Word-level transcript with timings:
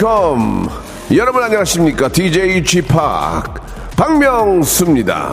welcome. 0.00 0.68
여러분 1.14 1.42
안녕하십니까? 1.42 2.08
DJ 2.08 2.64
g 2.64 2.80
p 2.80 2.88
박명수입니다. 3.96 5.30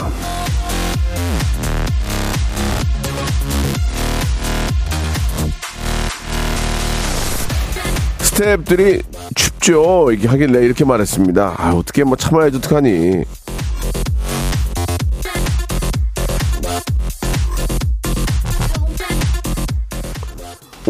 스태프들이 8.19 9.03
춥죠. 9.35 10.11
이렇게 10.11 10.27
하길래 10.27 10.65
이렇게 10.65 10.83
말했습니다. 10.83 11.55
아, 11.57 11.73
어떻게 11.73 12.03
뭐 12.03 12.17
참아야지 12.17 12.57
어떡하니. 12.57 13.23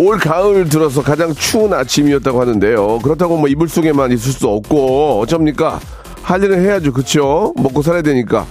올 0.07 0.17
가을 0.19 0.69
들어서 0.69 1.03
가장 1.03 1.33
추운 1.33 1.73
아침이었다고 1.73 2.39
하는데요. 2.39 2.99
그렇다고 2.99 3.35
뭐 3.35 3.49
이불 3.49 3.67
속에만 3.67 4.13
있을 4.13 4.31
수 4.31 4.47
없고 4.47 5.19
어쩝니까? 5.19 5.81
할 6.21 6.41
일은 6.41 6.63
해야죠. 6.63 6.93
그쵸? 6.93 7.53
먹고 7.57 7.81
살아야 7.81 8.01
되니까. 8.01 8.45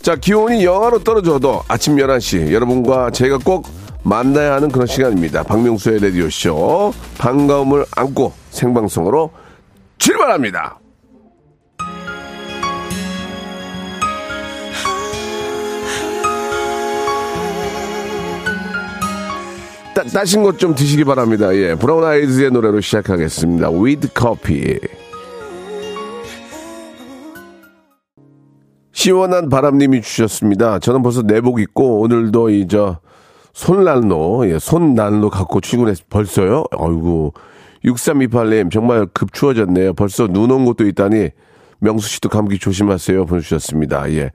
자, 0.00 0.14
기온이 0.14 0.64
영하로 0.64 1.02
떨어져도 1.02 1.62
아침 1.66 1.96
11시 1.96 2.52
여러분과 2.52 3.10
제가 3.10 3.38
꼭 3.44 3.66
만나야 4.04 4.54
하는 4.54 4.70
그런 4.70 4.86
시간입니다. 4.86 5.42
박명수의 5.42 6.00
라디오쇼. 6.00 6.94
반가움을 7.18 7.86
안고 7.96 8.32
생방송으로 8.50 9.32
출발합니다. 9.98 10.79
따, 20.00 20.20
따신 20.20 20.42
것 20.42 20.56
좀 20.58 20.74
드시기 20.74 21.04
바랍니다. 21.04 21.54
예. 21.54 21.74
브라운 21.74 22.04
아이즈의 22.04 22.50
노래로 22.50 22.80
시작하겠습니다. 22.80 23.70
With 23.70 24.08
Coffee. 24.18 24.78
시원한 28.92 29.48
바람님이 29.48 30.02
주셨습니다. 30.02 30.78
저는 30.78 31.02
벌써 31.02 31.22
내복 31.22 31.60
입고 31.60 32.00
오늘도 32.00 32.50
이저 32.50 32.98
손난로, 33.52 34.48
예, 34.48 34.58
손난로 34.58 35.30
갖고 35.30 35.60
출근했 35.60 36.08
벌써요? 36.08 36.64
아이고. 36.72 37.32
6328님 37.84 38.70
정말 38.70 39.06
급 39.14 39.32
추워졌네요. 39.32 39.94
벌써 39.94 40.26
눈 40.26 40.50
온 40.50 40.66
곳도 40.66 40.86
있다니 40.86 41.30
명수 41.78 42.06
씨도 42.10 42.28
감기 42.28 42.58
조심하세요 42.58 43.24
보내주셨습니다. 43.24 44.10
예. 44.12 44.32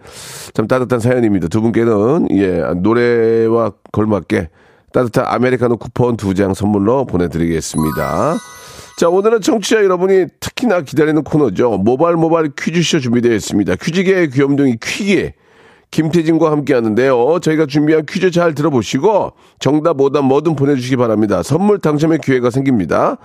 참 0.53 0.67
따뜻한 0.67 0.99
사연입니다. 0.99 1.47
두 1.47 1.61
분께는 1.61 2.27
예, 2.31 2.57
노래와 2.81 3.71
걸맞게 3.91 4.49
따뜻한 4.95 5.25
아메리카노 5.27 5.75
쿠폰 5.75 6.15
두 6.15 6.33
장 6.33 6.53
선물로 6.53 7.05
보내드리겠습니다. 7.05 8.37
자, 8.97 9.09
오늘은 9.09 9.41
청취자 9.41 9.83
여러분이 9.83 10.27
특히나 10.39 10.81
기다리는 10.81 11.21
코너죠. 11.21 11.77
모발 11.77 12.15
모발 12.15 12.49
퀴즈쇼 12.57 13.01
준비되어 13.01 13.33
있습니다. 13.33 13.75
퀴즈계의 13.75 14.29
귀염둥이 14.29 14.77
퀴기. 14.81 15.31
김태진과 15.91 16.49
함께 16.49 16.73
하는데요. 16.73 17.39
저희가 17.41 17.65
준비한 17.65 18.05
퀴즈 18.05 18.31
잘 18.31 18.53
들어보시고 18.55 19.33
정답, 19.59 19.99
오답 19.99 20.25
뭐든 20.25 20.55
보내주시기 20.55 20.95
바랍니다. 20.95 21.43
선물 21.43 21.79
당첨의 21.79 22.19
기회가 22.19 22.49
생깁니다. 22.49 23.17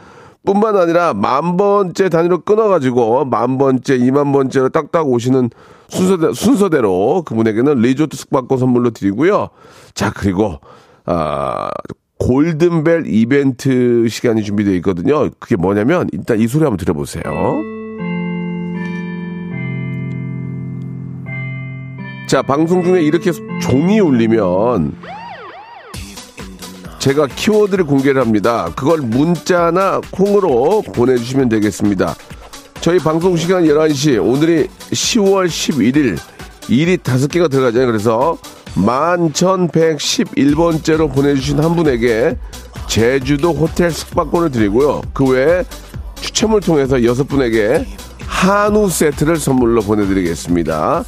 뿐만 0.44 0.76
아니라 0.76 1.14
만 1.14 1.56
번째 1.56 2.08
단위로 2.08 2.40
끊어가지고 2.40 3.26
만 3.26 3.58
번째, 3.58 3.96
이만 3.96 4.32
번째로 4.32 4.70
딱딱 4.70 5.06
오시는 5.08 5.50
순서대, 5.88 6.32
순서대로 6.32 7.22
그분에게는 7.26 7.78
리조트 7.80 8.16
숙박권 8.16 8.58
선물로 8.58 8.90
드리고요. 8.90 9.50
자, 9.94 10.12
그리고, 10.14 10.60
아, 11.04 11.70
골든벨 12.18 13.04
이벤트 13.06 14.06
시간이 14.08 14.42
준비되어 14.42 14.74
있거든요. 14.74 15.30
그게 15.38 15.56
뭐냐면 15.56 16.08
일단 16.12 16.38
이 16.38 16.46
소리 16.46 16.62
한번 16.64 16.76
들어보세요. 16.76 17.22
자, 22.28 22.42
방송 22.42 22.84
중에 22.84 23.02
이렇게 23.02 23.32
종이 23.60 23.98
울리면 23.98 24.94
제가 27.00 27.26
키워드를 27.26 27.86
공개를 27.86 28.20
합니다. 28.20 28.70
그걸 28.76 29.00
문자나 29.00 30.02
콩으로 30.12 30.82
보내주시면 30.82 31.48
되겠습니다. 31.48 32.14
저희 32.82 32.98
방송 32.98 33.36
시간 33.36 33.64
11시, 33.64 34.22
오늘이 34.22 34.68
10월 34.68 35.46
11일, 35.46 36.18
일이 36.68 36.96
다섯 36.98 37.28
개가 37.28 37.48
들어가잖아요. 37.48 37.86
그래서 37.86 38.38
11,111번째로 38.76 41.12
보내주신 41.12 41.58
한 41.60 41.74
분에게 41.76 42.36
제주도 42.88 43.52
호텔 43.52 43.90
숙박권을 43.90 44.50
드리고요. 44.50 45.02
그 45.12 45.28
외에 45.28 45.64
추첨을 46.16 46.60
통해서 46.60 47.04
여섯 47.04 47.24
분에게 47.24 47.84
한우 48.26 48.88
세트를 48.88 49.36
선물로 49.36 49.82
보내드리겠습니다. 49.82 51.04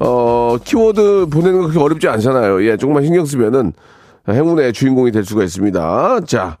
어, 0.00 0.56
키워드 0.64 1.26
보내는 1.30 1.60
거 1.60 1.66
그렇게 1.68 1.78
어렵지 1.80 2.08
않잖아요. 2.08 2.64
예, 2.66 2.76
조금만 2.76 3.04
신경 3.04 3.24
쓰면은 3.24 3.72
행운의 4.28 4.72
주인공이 4.72 5.12
될 5.12 5.24
수가 5.24 5.44
있습니다. 5.44 6.20
자, 6.26 6.58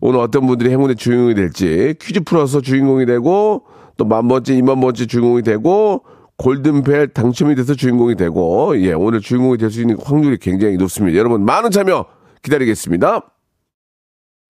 오늘 0.00 0.20
어떤 0.20 0.46
분들이 0.46 0.70
행운의 0.70 0.94
주인공이 0.96 1.34
될지 1.34 1.94
퀴즈 2.00 2.20
풀어서 2.20 2.60
주인공이 2.60 3.06
되고 3.06 3.62
또 3.96 4.04
만 4.04 4.28
번째, 4.28 4.54
이만 4.54 4.80
번째 4.80 5.06
주인공이 5.06 5.42
되고 5.42 6.04
골든벨 6.38 7.08
당첨이 7.08 7.54
돼서 7.54 7.74
주인공이 7.74 8.14
되고 8.16 8.78
예, 8.80 8.92
오늘 8.92 9.20
주인공이 9.20 9.58
될 9.58 9.70
수 9.70 9.80
있는 9.80 9.96
확률이 10.02 10.36
굉장히 10.38 10.76
높습니다. 10.76 11.18
여러분 11.18 11.44
많은 11.44 11.70
참여 11.70 12.06
기다리겠습니다. 12.42 13.22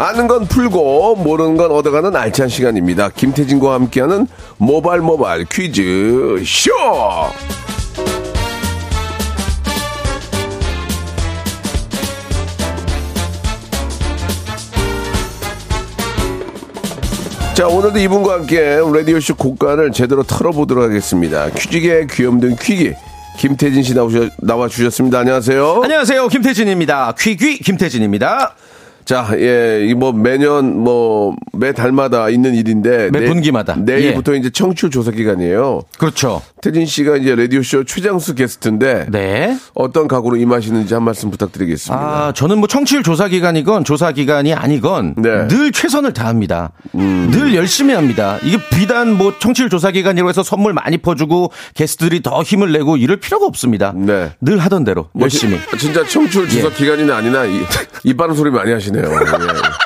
아는 0.00 0.28
건 0.28 0.46
풀고 0.46 1.16
모르는 1.16 1.56
건 1.56 1.72
얻어가는 1.72 2.14
알찬 2.14 2.48
시간입니다. 2.48 3.08
김태진과 3.10 3.74
함께하는 3.74 4.28
모발 4.56 5.00
모발 5.00 5.44
퀴즈 5.44 6.40
쇼. 6.46 6.70
자 17.54 17.66
오늘도 17.66 17.98
이분과 17.98 18.34
함께 18.34 18.78
라디오쇼 18.78 19.34
곡간을 19.34 19.90
제대로 19.90 20.22
털어보도록 20.22 20.84
하겠습니다. 20.84 21.50
퀴즈계 21.50 22.06
귀염든 22.08 22.54
퀴기 22.54 22.94
김태진 23.36 23.82
씨 23.82 23.94
나오셔, 23.94 24.28
나와주셨습니다. 24.38 25.18
안녕하세요. 25.18 25.80
안녕하세요. 25.82 26.28
김태진입니다. 26.28 27.14
퀴귀 27.18 27.58
김태진입니다. 27.58 28.54
자, 29.08 29.26
예, 29.38 29.86
이 29.88 29.94
뭐 29.94 30.12
매년 30.12 30.78
뭐 30.84 31.34
매 31.52 31.72
달마다 31.72 32.28
있는 32.28 32.54
일인데 32.54 33.10
매 33.10 33.20
내- 33.20 33.26
분기마다. 33.28 33.74
내일부터 33.76 34.34
이제 34.34 34.48
청취율 34.50 34.92
조사 34.92 35.10
기간이에요. 35.10 35.80
그렇죠. 35.98 36.40
태진 36.62 36.86
씨가 36.86 37.16
이제 37.16 37.34
라디오 37.34 37.62
쇼 37.64 37.82
최장수 37.82 38.36
게스트인데 38.36 39.06
네. 39.10 39.56
어떤 39.74 40.06
각오로 40.06 40.36
임하시는지 40.36 40.94
한 40.94 41.02
말씀 41.02 41.30
부탁드리겠습니다. 41.32 42.00
아, 42.00 42.32
저는 42.32 42.58
뭐 42.58 42.68
청취율 42.68 43.02
조사 43.02 43.26
기간이건 43.26 43.82
조사 43.84 44.12
기간이 44.12 44.54
아니건 44.54 45.14
네. 45.16 45.28
음. 45.30 45.48
늘 45.48 45.72
최선을 45.72 46.12
다합니다. 46.12 46.70
늘 46.92 47.54
열심히 47.56 47.92
합니다. 47.94 48.38
이게 48.44 48.58
비단 48.70 49.16
뭐 49.16 49.34
청취율 49.38 49.68
조사 49.68 49.90
기간이라고 49.90 50.28
해서 50.28 50.44
선물 50.44 50.72
많이 50.74 50.98
퍼주고 50.98 51.50
게스트들이 51.74 52.22
더 52.22 52.42
힘을 52.42 52.70
내고 52.70 52.96
이럴 52.96 53.16
필요가 53.18 53.46
없습니다. 53.46 53.92
네. 53.96 54.30
늘 54.40 54.58
하던 54.58 54.84
대로 54.84 55.08
뭐 55.12 55.22
열심히. 55.22 55.58
지- 55.72 55.78
진짜 55.78 56.04
청취율 56.06 56.48
조사 56.48 56.66
예. 56.68 56.70
기간이나 56.70 57.16
아니나 57.16 57.46
이, 57.46 57.62
입 58.04 58.16
바른 58.16 58.34
소리 58.36 58.50
많이 58.52 58.70
하시네 58.72 58.97
요. 59.02 59.10
예. 59.12 59.78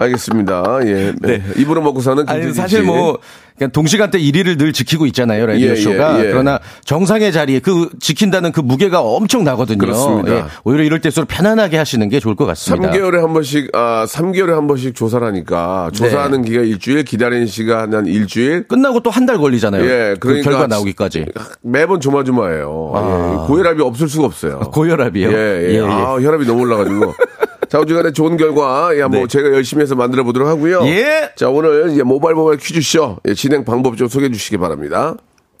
알겠습니다. 0.00 0.78
예. 0.84 1.12
네. 1.20 1.42
입으로 1.56 1.80
먹고 1.82 2.00
사는 2.00 2.22
아니 2.28 2.40
김태진 2.42 2.54
사실 2.62 2.80
씨. 2.80 2.84
뭐 2.86 3.18
그냥 3.56 3.72
동시간대 3.72 4.20
1위를 4.20 4.56
늘 4.56 4.72
지키고 4.72 5.06
있잖아요 5.06 5.44
라디오 5.46 5.70
예, 5.70 5.74
쇼가 5.74 6.20
예, 6.20 6.26
예. 6.26 6.30
그러나 6.30 6.60
정상의 6.84 7.32
자리에 7.32 7.58
그 7.58 7.88
지킨다는 7.98 8.52
그 8.52 8.60
무게가 8.60 9.00
엄청 9.00 9.42
나거든요. 9.42 9.78
그렇습니다. 9.78 10.32
예, 10.32 10.44
오히려 10.62 10.84
이럴 10.84 11.00
때일수록 11.00 11.26
편안하게 11.28 11.76
하시는 11.78 12.08
게 12.08 12.20
좋을 12.20 12.36
것 12.36 12.46
같습니다. 12.46 12.92
3개월에 12.92 13.20
한 13.20 13.32
번씩, 13.32 13.70
아, 13.74 14.06
3개월에 14.08 14.50
한 14.54 14.68
번씩 14.68 14.94
조사를 14.94 15.26
하니까, 15.26 15.90
네. 15.92 15.98
조사하는 15.98 16.42
기간 16.42 16.64
일주일, 16.66 17.02
기다리는 17.02 17.46
시간 17.48 17.92
한 17.92 18.06
일주일. 18.06 18.68
끝나고 18.68 19.00
또 19.00 19.10
한 19.10 19.26
달 19.26 19.38
걸리잖아요. 19.38 19.82
예, 19.84 20.14
그 20.20 20.28
그러니까. 20.28 20.50
결과 20.52 20.66
나오기까지. 20.68 21.26
매번 21.62 21.98
조마조마해요. 22.00 22.92
예, 22.94 23.46
고혈압이 23.48 23.82
없을 23.82 24.08
수가 24.08 24.26
없어요. 24.26 24.60
아. 24.62 24.66
고혈압이요? 24.70 25.32
예, 25.32 25.74
예. 25.74 25.80
아, 25.80 26.12
혈압이 26.20 26.46
너무 26.46 26.60
올라가지고. 26.62 27.12
자, 27.68 27.78
어쨌간에 27.80 28.12
좋은 28.12 28.36
결과, 28.36 28.98
야, 28.98 29.08
뭐, 29.08 29.20
네. 29.20 29.26
제가 29.26 29.48
열심히 29.52 29.82
해서 29.82 29.94
만들어 29.94 30.24
보도록 30.24 30.48
하고요. 30.48 30.86
예. 30.86 31.30
자, 31.36 31.48
오늘 31.48 31.90
이제 31.92 32.02
모바일 32.02 32.34
모바일 32.34 32.58
퀴즈쇼 32.58 33.18
예, 33.28 33.34
진행 33.34 33.64
방법 33.64 33.96
좀 33.96 34.08
소개해 34.08 34.30
주시기 34.32 34.56
바랍니다. 34.56 35.14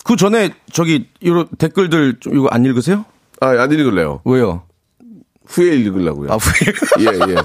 그 0.04 0.16
전에 0.16 0.50
저기 0.72 1.08
이런 1.20 1.46
댓글들 1.58 2.16
좀 2.20 2.34
이거 2.36 2.48
안 2.50 2.64
읽으세요? 2.64 3.04
아, 3.40 3.48
안 3.48 3.70
읽을래요. 3.70 4.22
왜요? 4.24 4.62
후에 5.46 5.66
읽으려고요. 5.76 6.32
아, 6.32 6.38
왜? 6.98 7.04
예, 7.04 7.32
예. 7.32 7.36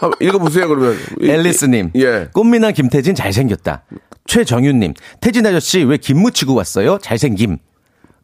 한번 0.00 0.12
읽어보세요, 0.20 0.68
그러면. 0.68 0.96
앨리스님. 1.22 1.90
예. 1.96 2.28
꽃미남 2.32 2.72
김태진 2.72 3.14
잘생겼다. 3.14 3.82
최정윤님. 4.26 4.94
태진 5.20 5.46
아저씨 5.46 5.82
왜 5.84 5.96
김 5.96 6.18
묻히고 6.18 6.54
왔어요? 6.54 6.98
잘생김. 7.02 7.58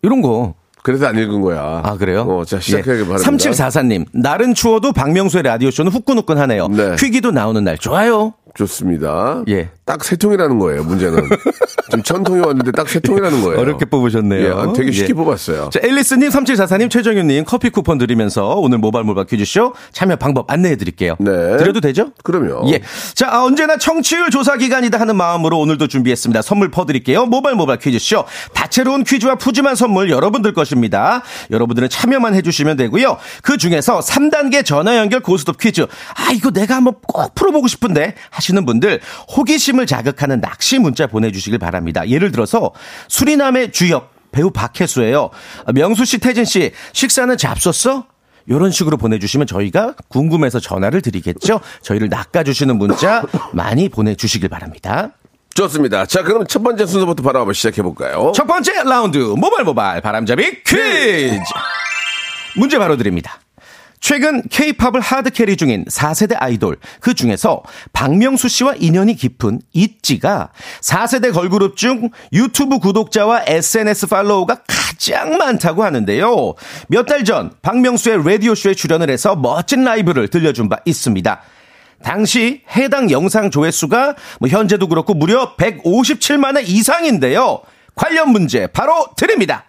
이런 0.03 0.23
거. 0.23 0.55
그래서 0.85 1.07
안 1.07 1.17
읽은 1.17 1.41
거야. 1.41 1.81
아, 1.83 1.97
그래요? 1.97 2.21
어, 2.29 2.45
자, 2.45 2.61
시작하기 2.61 3.07
바랍니다. 3.07 3.31
3744님. 3.31 4.05
날은 4.13 4.53
추워도 4.53 4.93
박명수의 4.93 5.43
라디오쇼는 5.43 5.91
후끈후끈 5.91 6.37
하네요. 6.41 6.69
네. 6.69 6.97
퀴기도 6.99 7.31
나오는 7.31 7.65
날 7.65 7.79
좋아요. 7.79 8.35
좋습니다. 8.55 9.43
예. 9.49 9.71
딱 9.87 10.03
세 10.05 10.17
통이라는 10.17 10.59
거예요, 10.59 10.83
문제는. 10.85 11.29
지금 11.91 12.03
천 12.03 12.25
통이 12.25 12.41
왔는데 12.41 12.73
딱 12.73 12.89
세 12.89 13.01
통이라는 13.01 13.43
거예요. 13.43 13.61
어렵게 13.61 13.85
뽑으셨네요. 13.85 14.47
예, 14.47 14.51
아, 14.51 14.73
되게 14.73 14.91
쉽게 14.91 15.11
예. 15.11 15.13
뽑았어요. 15.15 15.69
자, 15.71 15.81
앨리스님, 15.83 16.31
3744님, 16.31 16.91
최정윤님 16.91 17.45
커피 17.45 17.69
쿠폰 17.69 17.99
드리면서 17.99 18.55
오늘 18.57 18.79
모바일 18.79 19.05
퀴즈쇼 19.27 19.75
참여 19.93 20.17
방법 20.17 20.51
안내해 20.51 20.77
드릴게요. 20.77 21.17
네. 21.19 21.57
드려도 21.59 21.81
되죠? 21.81 22.13
그럼요. 22.23 22.71
예. 22.73 22.81
자, 23.15 23.29
아, 23.31 23.45
언제나 23.45 23.77
청취율 23.77 24.31
조사 24.31 24.57
기간이다 24.57 24.99
하는 24.99 25.17
마음으로 25.17 25.59
오늘도 25.59 25.89
준비했습니다. 25.89 26.41
선물 26.41 26.71
퍼드릴게요. 26.71 27.27
모바일 27.27 27.57
퀴즈쇼. 27.79 28.25
다채로운 28.55 29.05
퀴즈와 29.05 29.35
푸짐한 29.37 29.77
선물 29.77 30.11
여러분들 30.11 30.55
것입니다. 30.55 31.23
여러분들은 31.51 31.91
참여만 31.91 32.35
해주시면 32.35 32.79
되고요. 32.79 33.19
그 33.43 33.59
중에서 33.59 34.01
3단계 34.01 34.65
전화 34.65 34.97
연결 34.97 35.21
고스톱 35.21 35.59
퀴즈. 35.59 35.83
아, 35.83 36.33
이거 36.33 36.51
내가 36.51 36.77
한번 36.77 36.95
꼭 37.07 37.35
풀어보고 37.35 37.69
싶은데 37.69 38.15
하시는 38.31 38.65
분들 38.65 39.01
호기심 39.37 39.74
을 39.79 39.87
자극하는 39.87 40.41
낚시 40.41 40.79
문자 40.79 41.07
보내주시길 41.07 41.59
바랍니다. 41.59 42.09
예를 42.09 42.31
들어서 42.33 42.73
수리남의 43.09 43.73
주역 43.73 44.15
배우 44.31 44.51
박혜수예요. 44.51 45.31
명수 45.75 46.05
씨, 46.05 46.19
태진 46.19 46.45
씨, 46.45 46.73
식사는 46.93 47.37
잡섰어? 47.37 48.07
이런 48.47 48.71
식으로 48.71 48.97
보내주시면 48.97 49.47
저희가 49.47 49.95
궁금해서 50.09 50.61
전화를 50.61 51.01
드리겠죠. 51.01 51.61
저희를 51.83 52.09
낚아주시는 52.09 52.77
문자 52.77 53.23
많이 53.53 53.89
보내주시길 53.89 54.49
바랍니다. 54.49 55.11
좋습니다. 55.55 56.05
자, 56.05 56.23
그럼 56.23 56.47
첫 56.47 56.63
번째 56.63 56.85
순서부터 56.85 57.23
바로 57.23 57.39
한번 57.39 57.55
시작해볼까요? 57.55 58.33
첫 58.35 58.47
번째 58.47 58.83
라운드 58.85 59.19
모발 59.19 59.65
모발 59.65 60.01
바람잡이 60.01 60.63
퀴즈. 60.65 61.39
문제 62.57 62.79
바로 62.79 62.97
드립니다. 62.97 63.39
최근 64.05 64.43
케이팝을 64.51 65.01
하드캐리 65.01 65.57
중인 65.57 65.87
4세대 65.87 66.37
아이돌 66.39 66.77
그 67.01 67.15
중에서 67.15 67.63
박명수 67.95 68.49
씨와 68.51 68.75
인연이 68.77 69.15
깊은 69.15 69.63
있지가 69.73 70.51
4세대 70.83 71.33
걸그룹 71.33 71.79
중 71.79 72.11
유튜브 72.31 72.81
구독자와 72.81 73.45
SNS 73.47 74.09
팔로우가 74.09 74.61
가장 74.69 75.39
많다고 75.39 75.85
하는데요. 75.85 76.53
몇 76.89 77.07
달 77.07 77.25
전 77.25 77.55
박명수의 77.63 78.23
라디오쇼에 78.27 78.75
출연을 78.75 79.09
해서 79.09 79.37
멋진 79.37 79.85
라이브를 79.85 80.29
들려준 80.29 80.69
바 80.69 80.77
있습니다. 80.85 81.41
당시 82.03 82.61
해당 82.77 83.11
영상 83.11 83.51
조회수가 83.51 84.17
뭐 84.41 84.51
현재도 84.51 84.89
그렇고 84.89 85.15
무려 85.15 85.57
157만 85.57 86.59
회 86.59 86.63
이상인데요. 86.63 87.63
관련 87.95 88.33
문제 88.33 88.67
바로 88.67 89.07
드립니다. 89.17 89.65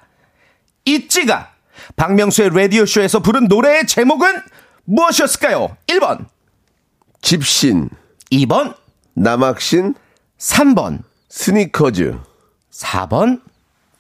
있지가 0.84 1.55
박명수의 1.96 2.50
라디오쇼에서 2.54 3.20
부른 3.20 3.46
노래의 3.46 3.88
제목은 3.88 4.42
무엇이었을까요? 4.86 5.78
1번, 5.88 6.26
집신, 7.22 7.90
2번, 8.32 8.76
남학신, 9.14 9.96
3번, 10.38 11.04
스니커즈, 11.30 12.18
4번. 12.72 13.42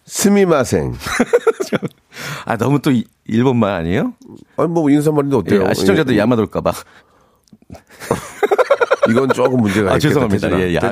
스미마생. 0.05 0.93
아, 2.45 2.57
너무 2.57 2.79
또 2.79 2.91
1번만 3.27 3.63
아니에요? 3.75 4.13
아니, 4.57 4.69
뭐, 4.69 4.89
인사말인데 4.89 5.35
어때요? 5.35 5.63
예, 5.63 5.65
아, 5.65 5.73
시청자들 5.73 6.13
예. 6.15 6.19
야마돌까봐. 6.19 6.71
이건 9.09 9.29
조금 9.29 9.61
문제가 9.61 9.91
아, 9.91 9.95
있겠다. 9.95 10.07
죄송합니다. 10.09 10.59
예, 10.59 10.73
예. 10.73 10.77
아유, 10.79 10.91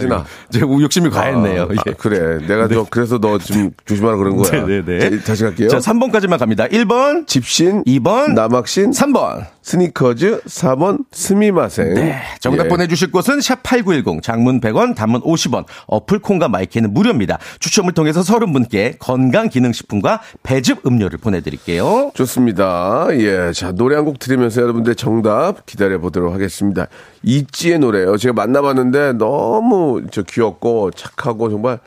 제가 0.52 0.68
욕심이 0.82 1.10
과했네요. 1.10 1.64
아, 1.64 1.68
예. 1.72 1.92
아, 1.92 1.94
그래. 1.98 2.46
내가 2.48 2.68
좀, 2.68 2.86
그래서 2.90 3.18
너좀 3.18 3.72
조심하라 3.86 4.18
그런 4.18 4.38
거야. 4.38 4.66
네 4.66 4.84
네네. 4.86 5.10
자, 5.20 5.24
다시 5.26 5.44
갈게요. 5.44 5.68
자, 5.70 5.80
3번까지만 5.80 6.38
갑니다. 6.38 6.68
1번, 6.68 7.28
집신, 7.28 7.84
2번, 7.86 8.34
남학신, 8.34 8.92
3번. 8.92 9.46
스니커즈, 9.62 10.42
4번, 10.46 11.06
스미마생. 11.14 11.94
네. 11.94 12.22
정답 12.42 12.66
예. 12.66 12.68
보내 12.70 12.86
주실 12.88 13.12
곳은 13.12 13.40
샵 13.42 13.64
8910, 13.64 14.22
장문 14.22 14.60
100원, 14.60 14.94
단문 14.94 15.22
50원, 15.22 15.64
어플 15.88 16.20
콩과 16.20 16.50
마이크는 16.50 16.94
무료입니다. 16.94 17.40
추첨을 17.60 17.94
통해서 17.94 18.20
30분께 18.22 18.98
건강 19.00 19.48
기능 19.48 19.72
식품과 19.72 20.22
배즙 20.44 20.86
음료를 20.86 21.18
보내 21.20 21.40
드릴게요. 21.42 22.12
좋습니다. 22.14 23.08
예. 23.12 23.52
자, 23.54 23.72
노래 23.72 23.96
한 23.96 24.04
곡 24.04 24.20
들으면서 24.20 24.62
여러분들 24.62 24.96
정답 24.96 25.66
기다려 25.66 25.98
보도록 25.98 26.34
하겠습니다. 26.34 26.88
이지의 27.24 27.80
노래요. 27.80 28.18
제가 28.18 28.34
만나봤는데 28.34 29.14
너무 29.14 30.04
저 30.12 30.22
귀엽고 30.24 30.92
착하고 30.92 31.50
정말 31.50 31.80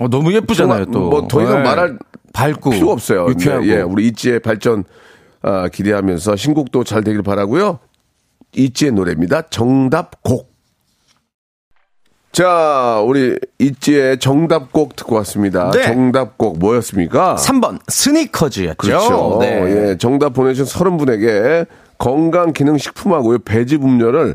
어, 0.00 0.08
너무 0.08 0.32
예쁘잖아요, 0.32 0.86
또. 0.86 1.08
뭐 1.10 1.28
더 1.28 1.42
이상 1.42 1.62
네. 1.62 1.62
말할 1.62 1.98
밝고. 2.32 2.70
필요 2.70 2.90
없어요. 2.90 3.26
유쾌하고. 3.28 3.64
네, 3.64 3.70
예. 3.76 3.80
우리 3.82 4.08
이지의 4.08 4.40
발전 4.40 4.84
아, 5.42 5.68
기대하면서 5.68 6.36
신곡도 6.36 6.84
잘 6.84 7.04
되길 7.04 7.22
바라고요. 7.22 7.78
이지의 8.56 8.92
노래입니다. 8.92 9.42
정답곡. 9.50 10.52
자, 12.32 13.00
우리 13.06 13.38
이지의 13.60 14.18
정답곡 14.18 14.96
듣고 14.96 15.14
왔습니다. 15.16 15.70
네. 15.70 15.82
정답곡 15.82 16.58
뭐였습니까? 16.58 17.36
3번, 17.36 17.78
스니커즈였죠. 17.86 18.76
그렇죠. 18.76 19.38
네. 19.40 19.90
예, 19.90 19.96
정답 19.98 20.30
보내주신 20.34 20.64
서른 20.64 20.96
분에게 20.96 21.66
건강 21.98 22.52
기능식품하고요 22.52 23.38
배즙 23.44 23.84
음료를 23.84 24.34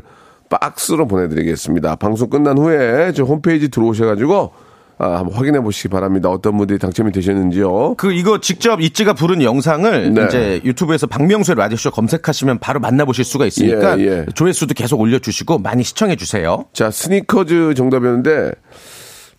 박스로 0.50 1.06
보내드리겠습니다. 1.06 1.96
방송 1.96 2.28
끝난 2.28 2.58
후에 2.58 3.12
저 3.12 3.22
홈페이지 3.22 3.68
들어오셔가지고 3.68 4.52
아, 4.98 5.20
한번 5.20 5.32
확인해 5.32 5.60
보시기 5.60 5.88
바랍니다. 5.88 6.28
어떤 6.28 6.58
분들이 6.58 6.78
당첨이 6.78 7.10
되셨는지요. 7.12 7.94
그 7.94 8.12
이거 8.12 8.38
직접 8.38 8.82
이찌가 8.82 9.14
부른 9.14 9.42
영상을 9.42 10.12
네. 10.12 10.26
이제 10.26 10.60
유튜브에서 10.62 11.06
박명수의 11.06 11.56
라디오쇼 11.56 11.90
검색하시면 11.90 12.58
바로 12.58 12.80
만나보실 12.80 13.24
수가 13.24 13.46
있으니까 13.46 13.98
예, 13.98 14.04
예. 14.04 14.26
조회수도 14.34 14.74
계속 14.74 15.00
올려주시고 15.00 15.60
많이 15.60 15.84
시청해 15.84 16.16
주세요. 16.16 16.66
자, 16.74 16.90
스니커즈 16.90 17.72
정답이었는데 17.74 18.52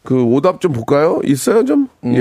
그 0.03 0.23
오답 0.23 0.61
좀 0.61 0.73
볼까요? 0.73 1.19
있어요 1.23 1.63
좀? 1.63 1.87
예. 2.05 2.11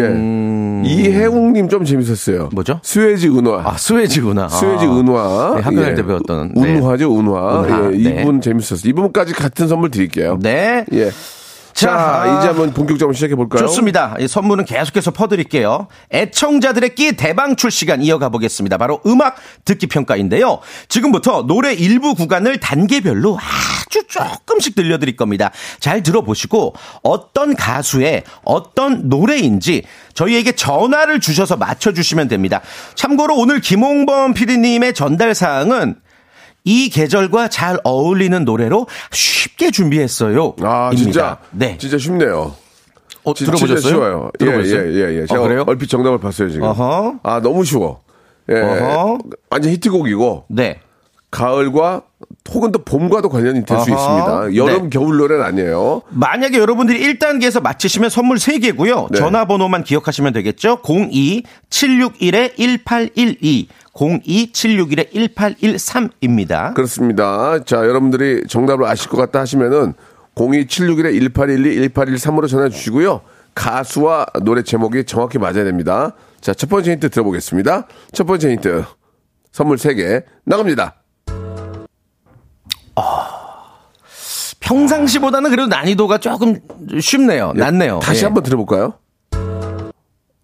이혜웅님 0.84 1.68
좀 1.68 1.84
재밌었어요. 1.84 2.44
음. 2.44 2.48
뭐죠? 2.52 2.80
스웨지 2.82 3.28
은화. 3.28 3.62
아 3.64 3.76
스웨지구나. 3.76 4.48
스웨지 4.48 4.84
아. 4.84 4.90
은화. 4.90 5.54
네, 5.56 5.62
학교 5.62 5.76
다닐 5.76 5.92
예. 5.92 5.94
때 5.94 6.04
배웠던. 6.04 6.52
네. 6.56 6.74
은화죠, 6.76 7.18
은화. 7.18 7.62
은화, 7.64 7.92
예, 7.94 8.10
네. 8.10 8.22
이분 8.22 8.40
재밌었어요. 8.40 8.88
이분까지 8.90 9.32
같은 9.32 9.66
선물 9.68 9.90
드릴게요. 9.90 10.38
네. 10.42 10.84
예. 10.92 11.10
자, 11.72 11.86
자, 11.96 12.38
이제 12.38 12.48
한번 12.48 12.72
본격적으로 12.74 13.14
시작해 13.14 13.34
볼까요? 13.34 13.66
좋습니다. 13.66 14.16
이 14.18 14.28
선물은 14.28 14.64
계속해서 14.66 15.12
퍼드릴게요. 15.12 15.86
애청자들의 16.12 16.94
끼 16.94 17.12
대방출 17.16 17.70
시간 17.70 18.02
이어가 18.02 18.28
보겠습니다. 18.28 18.76
바로 18.76 19.00
음악 19.06 19.36
듣기 19.64 19.86
평가인데요. 19.86 20.58
지금부터 20.88 21.46
노래 21.46 21.72
일부 21.72 22.14
구간을 22.14 22.60
단계별로 22.60 23.38
아주 23.90 24.04
조금씩 24.06 24.76
들려드릴 24.76 25.16
겁니다. 25.16 25.50
잘 25.80 26.02
들어보시고 26.02 26.74
어떤 27.02 27.56
가수의 27.56 28.22
어떤 28.44 29.08
노래인지 29.08 29.82
저희에게 30.14 30.52
전화를 30.52 31.20
주셔서 31.20 31.56
맞춰주시면 31.56 32.28
됩니다. 32.28 32.60
참고로 32.94 33.36
오늘 33.36 33.60
김홍범 33.60 34.34
PD님의 34.34 34.94
전달 34.94 35.34
사항은 35.34 35.96
이 36.64 36.88
계절과 36.90 37.48
잘 37.48 37.78
어울리는 37.84 38.44
노래로 38.44 38.86
쉽게 39.10 39.70
준비했어요. 39.70 40.54
아, 40.62 40.90
입니다. 40.92 41.02
진짜. 41.02 41.38
네. 41.50 41.76
진짜 41.78 41.98
쉽네요. 41.98 42.54
어, 43.24 43.34
진짜, 43.34 43.52
들어보셨어요? 43.52 43.80
진짜 43.80 43.88
쉬워요. 43.88 44.30
들어보셨어요? 44.38 44.92
예, 44.92 44.94
예, 44.94 45.14
예, 45.16 45.20
예. 45.22 45.26
제가 45.26 45.40
어, 45.40 45.42
그래요? 45.42 45.64
얼핏 45.66 45.88
정답을 45.88 46.18
봤어요, 46.20 46.50
지금. 46.50 46.68
어허. 46.68 47.20
아, 47.22 47.40
너무 47.40 47.64
쉬워. 47.64 48.02
예. 48.50 48.54
완전 49.50 49.72
히트곡이고, 49.72 50.46
네. 50.48 50.80
가을과 51.30 52.02
혹은 52.48 52.72
또 52.72 52.82
봄과도 52.82 53.28
관련이 53.28 53.64
될 53.64 53.78
수. 53.80 53.90
있습니다. 53.90 54.54
여름, 54.56 54.82
네. 54.84 54.88
겨울 54.90 55.18
노래는 55.18 55.44
아니에요. 55.44 56.02
만약에 56.10 56.58
여러분들이 56.58 57.14
1단계에서 57.14 57.62
맞히시면 57.62 58.10
선물 58.10 58.38
3개고요. 58.38 59.12
네. 59.12 59.18
전화번호만 59.18 59.84
기억하시면 59.84 60.32
되겠죠. 60.32 60.80
02-761-1812, 60.82 63.66
02-761-1813입니다. 63.94 66.74
그렇습니다. 66.74 67.62
자, 67.64 67.76
여러분들이 67.76 68.42
정답을 68.48 68.84
아실 68.86 69.08
것 69.10 69.16
같다 69.16 69.40
하시면은 69.40 69.94
02761-1812, 70.34 71.92
1813으로 71.92 72.48
전화 72.48 72.68
주시고요. 72.68 73.20
가수와 73.54 74.26
노래 74.42 74.62
제목이 74.62 75.04
정확히 75.04 75.38
맞아야 75.38 75.64
됩니다. 75.64 76.14
자, 76.40 76.54
첫 76.54 76.70
번째 76.70 76.92
힌트 76.92 77.10
들어보겠습니다. 77.10 77.86
첫 78.12 78.26
번째 78.26 78.50
힌트. 78.52 78.84
선물 79.52 79.76
3개 79.76 80.22
나갑니다. 80.44 80.99
평상시보다는 84.74 85.50
그래도 85.50 85.66
난이도가 85.66 86.18
조금 86.18 86.60
쉽네요. 87.00 87.52
낫네요. 87.54 87.98
다시 87.98 88.22
예. 88.22 88.26
한번 88.26 88.44
들어볼까요? 88.44 88.94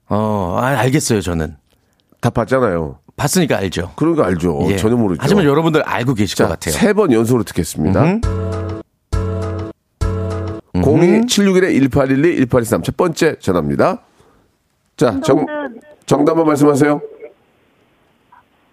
어, 0.08 0.56
아, 0.60 0.66
알겠어요, 0.80 1.20
저는. 1.20 1.56
다 2.20 2.30
봤잖아요. 2.30 2.98
봤으니까 3.16 3.56
알죠. 3.58 3.92
그런 3.94 4.16
거 4.16 4.24
알죠. 4.24 4.58
예. 4.68 4.76
전혀 4.76 4.96
모르죠. 4.96 5.20
하지만 5.22 5.44
여러분들 5.44 5.82
알고 5.82 6.14
계실 6.14 6.36
것 6.36 6.44
자, 6.44 6.48
같아요. 6.48 6.74
세 6.74 6.92
번 6.92 7.12
연속으로 7.12 7.44
듣겠습니다. 7.44 8.02
음. 8.02 8.20
02761-1812, 10.74 12.38
1823. 12.50 12.82
첫 12.82 12.96
번째 12.96 13.38
전화입니다. 13.38 14.00
자, 14.96 15.20
정, 15.22 15.46
정답만 16.04 16.46
말씀하세요. 16.46 17.00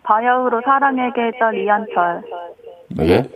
바야흐로 0.04 0.62
사랑의 0.66 1.12
계절 1.16 1.58
이한철. 1.64 2.24
예? 3.08 3.30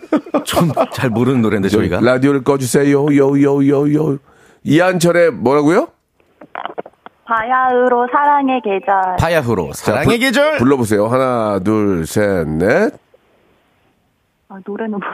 좀 0.44 0.72
잘 0.92 1.10
모르는 1.10 1.42
노래인데 1.42 1.68
저희가. 1.68 2.00
라디오를 2.00 2.42
꺼주세요. 2.44 3.04
요요요요. 3.06 4.18
이한철의 4.64 5.32
뭐라고요? 5.32 5.88
바야흐로 7.24 8.08
사랑의 8.12 8.60
계절. 8.62 9.16
바야흐로 9.18 9.72
자, 9.74 9.84
사랑의 9.86 10.06
불- 10.06 10.18
계절. 10.18 10.58
불러보세요. 10.58 11.06
하나, 11.08 11.58
둘, 11.60 12.06
셋, 12.06 12.46
넷. 12.48 12.92
아, 14.48 14.58
노래는 14.66 14.92
모르는. 14.92 15.08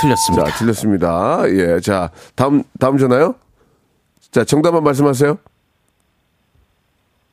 틀렸습니다. 0.00 0.44
자, 0.46 0.58
틀렸습니다. 0.58 1.42
예, 1.50 1.78
자, 1.80 2.10
다음, 2.34 2.64
다음 2.80 2.98
전화요? 2.98 3.36
자, 4.32 4.42
정답만 4.44 4.82
말씀하세요. 4.82 5.38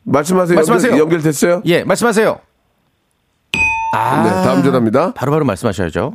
말씀하세요. 0.04 0.56
말씀하세요. 0.56 0.92
연결, 0.92 1.06
연결됐어요? 1.06 1.62
예, 1.66 1.84
말씀하세요. 1.84 2.40
아, 3.96 4.24
네, 4.24 4.30
다음 4.44 4.62
전화입니다. 4.64 5.14
바로바로 5.14 5.46
말씀하셔야죠. 5.46 6.14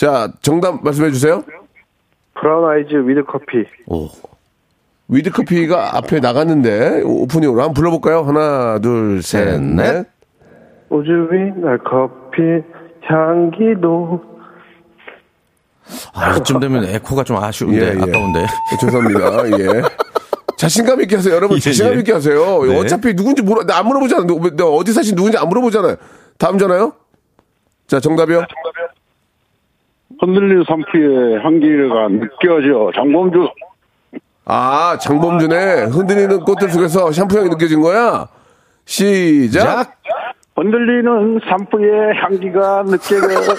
자, 0.00 0.32
정답 0.40 0.82
말씀해 0.82 1.10
주세요. 1.10 1.44
브라운 2.40 2.70
아이즈 2.70 3.06
With 3.06 3.22
Coffee. 3.24 3.66
오. 3.86 4.08
With 5.08 5.30
Coffee가 5.30 5.98
앞에 5.98 6.20
나갔는데, 6.20 7.02
오프닝으로 7.04 7.60
한번 7.60 7.74
불러볼까요? 7.74 8.22
하나, 8.22 8.78
둘, 8.78 9.22
셋, 9.22 9.44
셋, 9.44 9.60
넷. 9.60 9.92
넷. 9.92 10.06
우주위 10.88 11.52
날 11.56 11.78
커피 11.84 12.40
향기도 13.02 14.22
아, 16.14 16.34
이쯤 16.38 16.60
되면 16.60 16.84
에코가 16.84 17.22
좀 17.22 17.36
아쉬운데, 17.36 17.76
예, 17.76 17.94
예. 17.94 18.00
아까운데. 18.00 18.46
죄송합니다. 18.80 19.50
예. 19.60 19.82
자신감 20.56 21.02
있게 21.02 21.16
하세요. 21.16 21.34
여러분, 21.34 21.58
예, 21.58 21.60
자신감 21.60 21.96
예. 21.96 21.98
있게 21.98 22.12
하세요. 22.14 22.62
네. 22.62 22.78
어차피 22.78 23.14
누군지 23.14 23.42
물어, 23.42 23.64
나안 23.64 23.86
물어보잖아. 23.86 24.24
누, 24.24 24.40
내가 24.40 24.70
어디 24.70 24.94
사신 24.94 25.14
누군지 25.14 25.36
안 25.36 25.46
물어보잖아요. 25.50 25.96
다음 26.38 26.56
전화요? 26.56 26.94
자, 27.86 28.00
정답이요? 28.00 28.44
흔들리는 30.18 30.64
산푸의 30.66 31.42
향기가 31.44 32.08
느껴져. 32.08 32.90
장범주. 32.94 33.48
아, 34.44 34.98
장범준의 34.98 35.86
흔들리는 35.90 36.40
꽃들 36.40 36.70
속에서 36.70 37.12
샴푸 37.12 37.38
향이 37.38 37.50
느껴진 37.50 37.80
거야? 37.80 38.26
시작. 38.84 39.62
자, 39.62 39.92
흔들리는 40.56 41.40
산푸의 41.48 42.16
향기가 42.16 42.82
느껴져. 42.84 43.28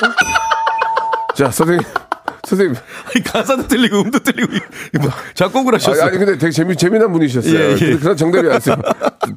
자, 1.36 1.50
선생님. 1.50 1.82
선생님. 2.44 2.76
아니, 3.08 3.24
가사도 3.24 3.68
틀리고, 3.68 4.02
음도 4.02 4.20
틀리고, 4.20 4.52
뭐, 5.00 5.10
작곡을 5.34 5.74
아니, 5.76 5.84
하셨어요. 5.84 6.08
아니, 6.10 6.18
근데 6.18 6.38
되게 6.38 6.52
재미, 6.52 6.76
재미난 6.76 7.12
분이셨어요. 7.14 7.58
예, 7.58 7.76
예. 7.80 7.96
그런 7.98 8.18
정답이 8.18 8.48
아니었어요. 8.48 8.76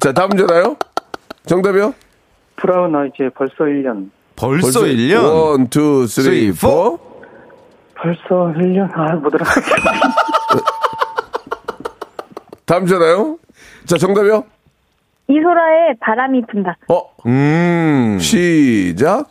자, 0.01 0.11
다음 0.11 0.31
전화요? 0.31 0.75
정답이요? 1.45 1.93
브라운 2.57 2.93
아이즈의 2.95 3.29
벌써 3.29 3.63
1년. 3.63 4.09
벌써, 4.35 4.81
1년? 4.81 5.23
One, 5.23 5.67
two, 5.69 6.05
three, 6.07 6.51
three, 6.51 6.51
four. 6.53 6.97
Four. 6.97 7.21
벌써 7.95 8.53
1년. 8.57 8.89
아, 8.93 9.15
못 9.15 9.29
들어. 9.29 9.45
다음 12.65 12.85
전화요? 12.85 13.37
자, 13.85 13.97
정답이요? 13.97 14.43
이소라의 15.29 15.95
바람이 16.01 16.43
분다. 16.51 16.75
어, 16.89 17.01
음. 17.25 18.17
시작. 18.19 19.27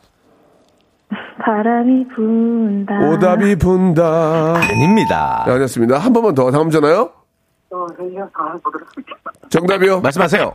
바람이 1.45 2.07
분다. 2.15 2.95
오답이 3.01 3.57
분다. 3.57 4.55
아닙니다. 4.57 5.45
네, 5.47 5.53
알겠습니다. 5.53 5.99
한 5.99 6.13
번만 6.13 6.35
더. 6.35 6.51
다음 6.51 6.71
전화요? 6.71 7.11
정답이요? 9.51 10.01
말씀하세요. 10.01 10.55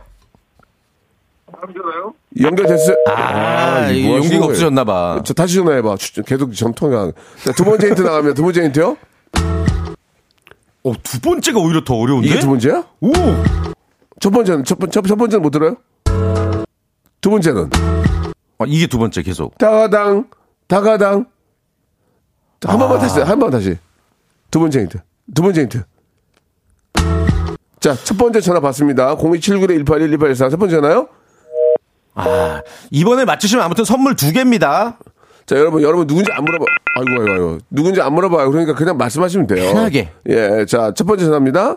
연결됐어요? 2.40 2.96
아, 3.08 3.88
이거 3.88 3.92
이게 3.92 4.06
뭐 4.08 4.16
하시는 4.18 4.34
용기가? 4.36 4.44
없으셨나봐. 4.46 5.22
저 5.24 5.34
다시 5.34 5.56
전화해봐. 5.56 5.96
추- 5.96 6.22
계속 6.22 6.52
전통이 6.54 7.12
자, 7.44 7.52
두 7.52 7.64
번째 7.64 7.88
힌트 7.88 8.02
나가면 8.02 8.34
두 8.34 8.42
번째 8.42 8.64
힌트요? 8.64 8.96
어, 10.82 10.92
두 11.02 11.20
번째가 11.20 11.58
오히려 11.60 11.82
더 11.84 11.94
어려운데? 11.94 12.28
이게 12.28 12.38
두 12.38 12.46
번째야? 12.48 12.84
오! 13.00 13.12
첫 14.20 14.30
번째는, 14.30 14.64
첫, 14.64 14.78
번- 14.78 14.90
첫, 14.90 15.04
첫 15.06 15.16
번째는 15.16 15.42
못 15.42 15.50
들어요? 15.50 15.76
두 17.20 17.30
번째는? 17.30 17.68
아, 18.58 18.64
이게 18.66 18.86
두 18.86 18.98
번째 18.98 19.22
계속. 19.22 19.56
다가당, 19.58 20.28
다가당. 20.68 21.26
한 22.62 22.74
아. 22.76 22.78
번만 22.78 22.98
다시, 22.98 23.20
한 23.20 23.38
번 23.38 23.50
다시. 23.50 23.76
두 24.50 24.58
번째 24.60 24.80
힌트. 24.80 24.98
두 25.34 25.42
번째 25.42 25.62
힌트. 25.62 25.82
자, 27.80 27.94
첫 27.94 28.16
번째 28.18 28.40
전화 28.40 28.60
받습니다. 28.60 29.16
02791-181-184. 29.16 30.50
첫 30.50 30.56
번째 30.58 30.76
전화요? 30.76 31.08
아, 32.14 32.62
이번에 32.90 33.24
맞추시면 33.24 33.64
아무튼 33.64 33.84
선물 33.84 34.16
두 34.16 34.32
개입니다. 34.32 34.96
자, 35.46 35.56
여러분, 35.56 35.82
여러분 35.82 36.06
누군지 36.06 36.30
안 36.32 36.44
물어봐. 36.44 36.64
아이고, 36.96 37.22
아이고, 37.22 37.32
아이고. 37.32 37.58
누군지 37.70 38.00
안 38.00 38.14
물어봐요. 38.14 38.50
그러니까 38.50 38.74
그냥 38.74 38.96
말씀하시면 38.96 39.46
돼요. 39.46 39.72
편하게. 39.72 40.10
예, 40.28 40.64
자, 40.66 40.92
첫 40.94 41.06
번째 41.06 41.24
전화입니다. 41.24 41.76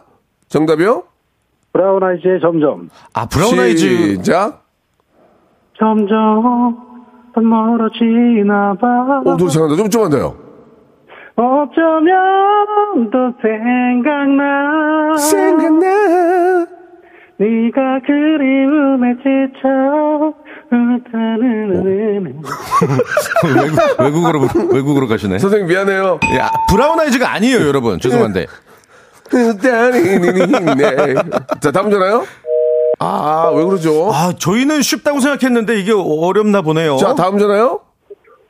정답이요? 0.49 1.03
브라운 1.71 2.03
아이즈의 2.03 2.39
점점. 2.41 2.89
아, 3.13 3.25
브라운 3.25 3.59
아이즈. 3.59 4.17
시작. 4.17 4.63
점점 5.79 6.77
더 7.33 7.41
멀어지나 7.41 8.75
봐. 8.79 9.21
오, 9.25 9.37
노래 9.37 9.49
잘한다. 9.51 9.75
좀, 9.75 9.89
좀만 9.89 10.11
더요. 10.11 10.35
어쩌면 11.35 13.09
또 13.11 13.33
생각나. 13.41 15.17
생각나. 15.17 16.67
네가 17.43 17.99
그리움에 18.05 19.15
지쳐 19.17 20.33
울타는 20.71 22.41
외국, 23.43 23.99
외국어로, 23.99 24.47
외국어로 24.71 25.07
가시네. 25.07 25.39
선생님, 25.39 25.67
미안해요. 25.67 26.19
야, 26.37 26.49
브라운 26.69 26.99
아이즈가 26.99 27.33
아니에요, 27.33 27.67
여러분. 27.67 27.99
죄송한데. 27.99 28.45
네. 29.31 31.13
자, 31.59 31.71
다음 31.71 31.91
전화요? 31.91 32.23
아, 32.99 33.51
왜 33.53 33.63
그러죠? 33.65 34.11
아, 34.13 34.33
저희는 34.37 34.81
쉽다고 34.81 35.19
생각했는데 35.19 35.79
이게 35.79 35.91
어렵나 35.91 36.61
보네요. 36.61 36.95
자, 36.97 37.13
다음 37.13 37.37
전화요? 37.37 37.81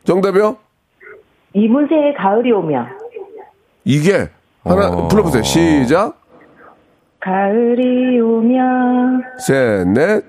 정답이요? 0.05 0.57
이문세의 1.53 2.13
가을이 2.15 2.51
오면. 2.51 2.85
이게 3.85 4.29
하나 4.63 4.87
어. 4.89 5.07
불러보세요. 5.07 5.43
시작. 5.43 6.22
가을이 7.23 8.19
오면. 8.19 9.23
셋, 9.39 9.87
넷. 9.87 10.23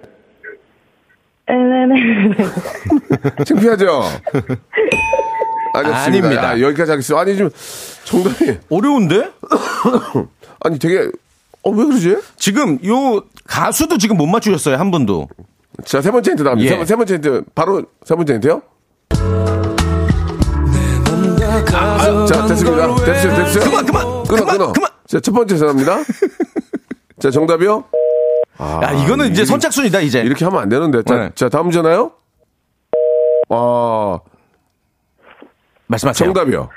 에레레레. 1.46 2.36
창피하죠? 3.44 4.02
아니었습니다. 5.74 5.98
아닙니다. 6.28 6.48
아, 6.50 6.60
여기까지 6.60 6.90
하겠습니다. 6.92 7.20
아니, 7.20 7.34
지금 7.36 7.50
정답이. 8.04 8.58
어려운데? 8.70 9.30
아니, 10.64 10.78
되게, 10.78 11.10
어, 11.62 11.70
왜 11.70 11.84
그러지? 11.84 12.16
지금 12.36 12.78
요 12.86 13.22
가수도 13.46 13.98
지금 13.98 14.16
못 14.16 14.26
맞추셨어요, 14.26 14.76
한 14.76 14.90
분도. 14.90 15.28
자, 15.84 16.00
세 16.00 16.10
번째 16.12 16.30
힌트 16.30 16.42
나갑니다. 16.44 16.64
예. 16.66 16.70
세, 16.70 16.76
번- 16.76 16.86
세 16.86 16.96
번째 16.96 17.14
힌트. 17.14 17.44
바로 17.54 17.82
세 18.04 18.14
번째 18.14 18.34
힌트요? 18.34 18.62
아, 21.74 22.26
자, 22.26 22.46
됐습니다. 22.46 22.94
됐어요, 23.04 23.36
됐어요. 23.36 23.64
그만, 23.64 23.84
그만, 23.86 24.02
끊어, 24.24 24.24
그만, 24.40 24.46
끊어. 24.58 24.72
그만. 24.72 24.90
자, 25.06 25.20
첫 25.20 25.32
번째 25.32 25.56
전화입니다. 25.58 25.98
자, 27.25 27.31
정답이요? 27.31 27.85
야, 28.61 28.90
이거는 28.90 29.31
이제 29.31 29.47
선착순이다, 29.47 30.00
이제. 30.00 30.21
이렇게 30.21 30.45
하면 30.45 30.61
안 30.61 30.69
되는데. 30.69 31.02
자, 31.04 31.16
네. 31.16 31.31
자 31.35 31.49
다음 31.49 31.71
전화요? 31.71 32.12
아, 33.49 34.19
말씀하세요. 35.87 36.26
정답이요. 36.26 36.69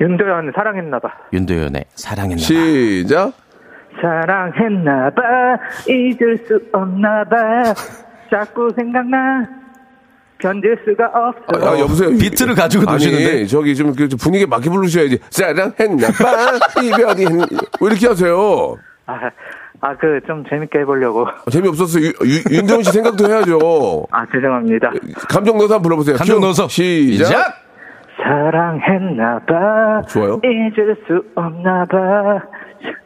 윤도현 0.00 0.52
사랑했나봐. 0.54 1.08
윤도현의 1.32 1.86
사랑했나 1.96 2.36
봐. 2.36 2.40
시작. 2.40 3.32
사랑했나봐 4.00 5.22
잊을 5.88 6.44
수 6.46 6.60
없나봐 6.72 7.74
자꾸 8.30 8.70
생각나 8.76 9.48
견딜 10.38 10.78
수가 10.84 11.06
없어 11.06 11.66
아, 11.66 11.70
아, 11.72 11.78
여보세요. 11.80 12.10
비트를 12.10 12.54
가지고 12.54 12.84
노시는데. 12.84 13.46
저기 13.46 13.74
좀, 13.74 13.92
그, 13.92 14.08
좀 14.08 14.16
분위기 14.20 14.46
맞게 14.46 14.70
부르셔야지. 14.70 15.18
사랑했나 15.30 16.08
봐, 16.12 16.80
이별이 16.80 17.24
했... 17.24 17.32
왜 17.80 17.86
이렇게 17.88 18.06
하세요? 18.06 18.76
아, 19.06 19.30
아, 19.80 19.96
그, 19.96 20.20
좀 20.26 20.44
재밌게 20.48 20.80
해보려고. 20.80 21.26
재미없었어. 21.50 22.00
유, 22.00 22.06
유, 22.24 22.42
윤정훈 22.50 22.82
씨 22.84 22.92
생각도 22.92 23.28
해야죠. 23.28 24.06
아, 24.12 24.24
죄송합니다. 24.32 24.90
감정 25.28 25.58
넣어서 25.58 25.74
한번 25.74 25.82
불러보세요. 25.82 26.16
감정 26.16 26.36
큐. 26.40 26.46
넣어서. 26.46 26.68
시작. 26.68 27.26
시작! 27.26 27.66
사랑했나봐 28.22 30.02
좋아요. 30.08 30.40
잊을 30.42 30.96
수 31.06 31.22
없나봐 31.34 32.40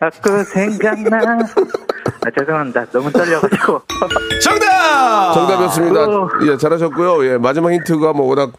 자꾸 0.00 0.44
생각나 0.44 1.18
아, 1.18 2.30
죄송합니다. 2.38 2.84
너무 2.86 3.10
떨려가지고. 3.10 3.80
정답! 4.42 5.32
정답이었습니다. 5.34 6.04
어. 6.04 6.28
예, 6.46 6.56
잘하셨고요. 6.56 7.26
예, 7.26 7.38
마지막 7.38 7.72
힌트가 7.72 8.12
뭐 8.12 8.26
워낙 8.28 8.52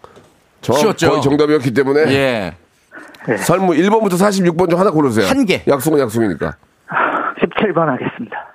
정, 0.61 0.75
쉬웠죠. 0.75 1.09
거의 1.09 1.21
정답이었기 1.21 1.73
때문에. 1.73 2.01
예. 2.13 2.53
설무 3.37 3.73
1번부터 3.73 4.13
46번 4.13 4.69
중 4.69 4.79
하나 4.79 4.91
고르세요. 4.91 5.27
한 5.27 5.45
개. 5.45 5.63
약속은 5.67 5.99
약속이니까. 5.99 6.55
17번 7.61 7.85
하겠습니다. 7.85 8.47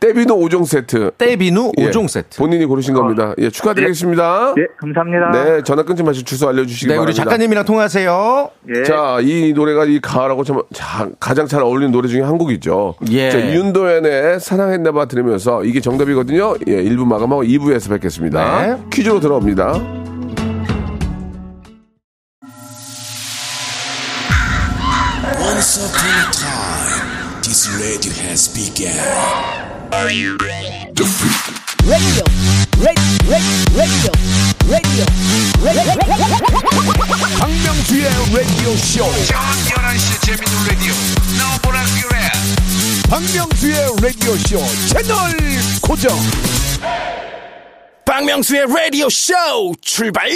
떼비노 0.00 0.36
5종 0.38 0.66
세트. 0.66 1.12
떼비누 1.16 1.72
예, 1.78 1.86
오 1.86 1.90
5종 1.90 2.08
세트. 2.08 2.38
본인이 2.38 2.66
고르신 2.66 2.92
겁니다. 2.92 3.32
예, 3.38 3.48
축하드리겠습니다. 3.48 4.54
예, 4.58 4.66
감사합니다. 4.78 5.30
네, 5.30 5.62
전화 5.62 5.82
끊지 5.82 6.02
마시고 6.02 6.26
주소 6.26 6.48
알려주시기 6.48 6.88
네, 6.88 6.94
우리 6.94 6.98
바랍니다. 6.98 7.24
작가님이랑 7.24 7.64
통화하세요. 7.64 8.50
예. 8.76 8.82
자, 8.82 9.18
이 9.22 9.54
노래가 9.54 9.86
이 9.86 10.00
가을하고 10.00 10.44
참, 10.44 10.60
자, 10.74 11.08
가장 11.18 11.46
잘 11.46 11.62
어울리는 11.62 11.90
노래 11.90 12.08
중에 12.08 12.20
한 12.20 12.36
곡이죠. 12.36 12.96
예. 13.12 13.30
자, 13.30 13.38
윤도현의 13.54 14.40
사랑했나봐 14.40 15.06
들으면서 15.06 15.64
이게 15.64 15.80
정답이거든요. 15.80 16.56
예, 16.66 16.82
1부 16.84 17.06
마감하고 17.06 17.44
2부에서 17.44 17.88
뵙겠습니다. 17.88 18.66
네. 18.66 18.82
퀴즈로 18.92 19.20
들어옵니다. 19.20 19.72
Once 27.54 27.68
upon 27.68 27.76
a 27.76 27.84
time, 27.84 27.94
this 27.94 28.02
radio 28.02 28.12
has 28.26 28.48
begun. 28.48 28.98
박명수의 37.38 38.08
라디오 38.34 38.74
쇼. 38.74 39.04
저녁 39.26 39.44
11시 39.70 40.26
재밌는 40.26 40.66
라디오. 40.66 40.92
너 41.38 41.42
보라 41.62 41.78
그래. 42.02 42.18
박명수의 43.08 43.76
라디오 44.02 44.34
쇼 44.34 44.58
채널 44.88 45.14
고정. 45.80 46.10
박명수의 48.04 48.66
라디오 48.66 49.08
쇼 49.08 49.32
출발. 49.80 50.28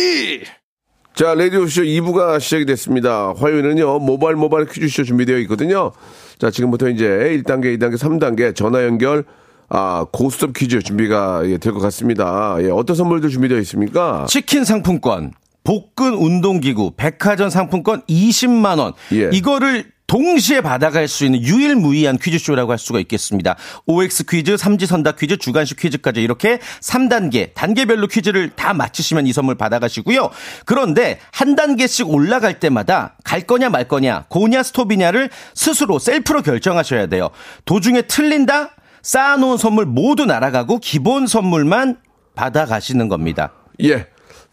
자, 1.19 1.35
라디오쇼 1.35 1.83
2부가 1.83 2.39
시작이 2.39 2.65
됐습니다. 2.65 3.35
화요일은요, 3.37 3.99
모바일 3.99 4.37
모바일 4.37 4.67
퀴즈쇼 4.67 5.03
준비되어 5.03 5.39
있거든요. 5.39 5.91
자, 6.39 6.51
지금부터 6.51 6.89
이제 6.89 7.07
1단계, 7.07 7.77
2단계, 7.79 7.97
3단계 7.97 8.55
전화 8.55 8.85
연결, 8.85 9.25
아, 9.69 10.07
고스톱 10.13 10.55
퀴즈 10.55 10.81
준비가 10.81 11.43
예, 11.45 11.59
될 11.59 11.73
것 11.73 11.81
같습니다. 11.81 12.57
예, 12.61 12.71
어떤 12.71 12.97
선물들 12.97 13.29
준비되어 13.29 13.59
있습니까? 13.59 14.25
치킨 14.29 14.65
상품권, 14.65 15.33
복근 15.65 16.15
운동기구, 16.15 16.93
백화점 16.97 17.51
상품권 17.51 18.03
20만 18.09 18.79
원. 18.79 18.93
예. 19.13 19.31
이거를 19.33 19.85
동시에 20.09 20.63
받아갈 20.63 21.07
수 21.07 21.25
있는 21.25 21.41
유일무이한 21.43 22.19
퀴즈쇼라고 22.19 22.73
할 22.73 22.79
수가 22.79 22.99
있겠습니다. 23.01 23.57
OX 23.87 24.25
퀴즈, 24.25 24.57
삼지선다 24.57 25.13
퀴즈, 25.13 25.37
주간식 25.37 25.79
퀴즈까지 25.79 26.23
이렇게 26.23 26.59
3단계, 26.81 27.53
단계별로 27.55 28.09
퀴즈를 28.09 28.51
다 28.51 28.73
맞히시면 28.73 29.27
이 29.27 29.33
선물 29.33 29.55
받아가시고요. 29.55 30.31
그런데 30.65 31.21
한 31.31 31.55
단계씩 31.55 32.09
올라갈 32.09 32.59
때마다 32.59 33.17
갈 33.23 33.43
거냐 33.43 33.69
말 33.69 33.87
거냐, 33.87 34.25
고냐 34.29 34.63
스톱이냐를 34.63 35.29
스스로 35.55 35.99
셀프로 35.99 36.43
결정하셔야 36.43 37.07
돼요. 37.07 37.29
도중에 37.67 38.03
틀린다? 38.03 38.71
쌓아놓은 39.03 39.59
선물 39.59 39.85
모두 39.85 40.25
날아가고 40.25 40.79
기본 40.81 41.27
선물만 41.27 41.99
받아가시는 42.35 43.09
겁니다. 43.09 43.53
예. 43.85 44.07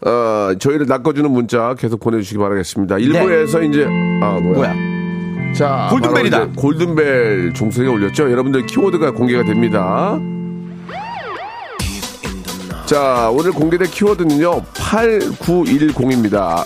어, 0.05 0.53
저희를 0.59 0.85
낚아주는 0.87 1.31
문자 1.31 1.73
계속 1.75 2.01
보내주시기 2.01 2.37
바라겠습니다. 2.37 2.97
일부에서 2.97 3.61
이제, 3.63 3.85
아, 4.21 4.37
뭐야. 4.41 4.73
뭐야? 4.73 4.94
자, 5.57 5.87
골든벨이다. 5.89 6.47
골든벨 6.55 7.53
종소리가 7.53 7.93
울렸죠. 7.93 8.29
여러분들 8.31 8.65
키워드가 8.65 9.11
공개가 9.11 9.43
됩니다. 9.43 10.19
자, 12.85 13.29
오늘 13.31 13.51
공개된 13.51 13.87
키워드는요, 13.89 14.61
8910입니다. 14.73 16.63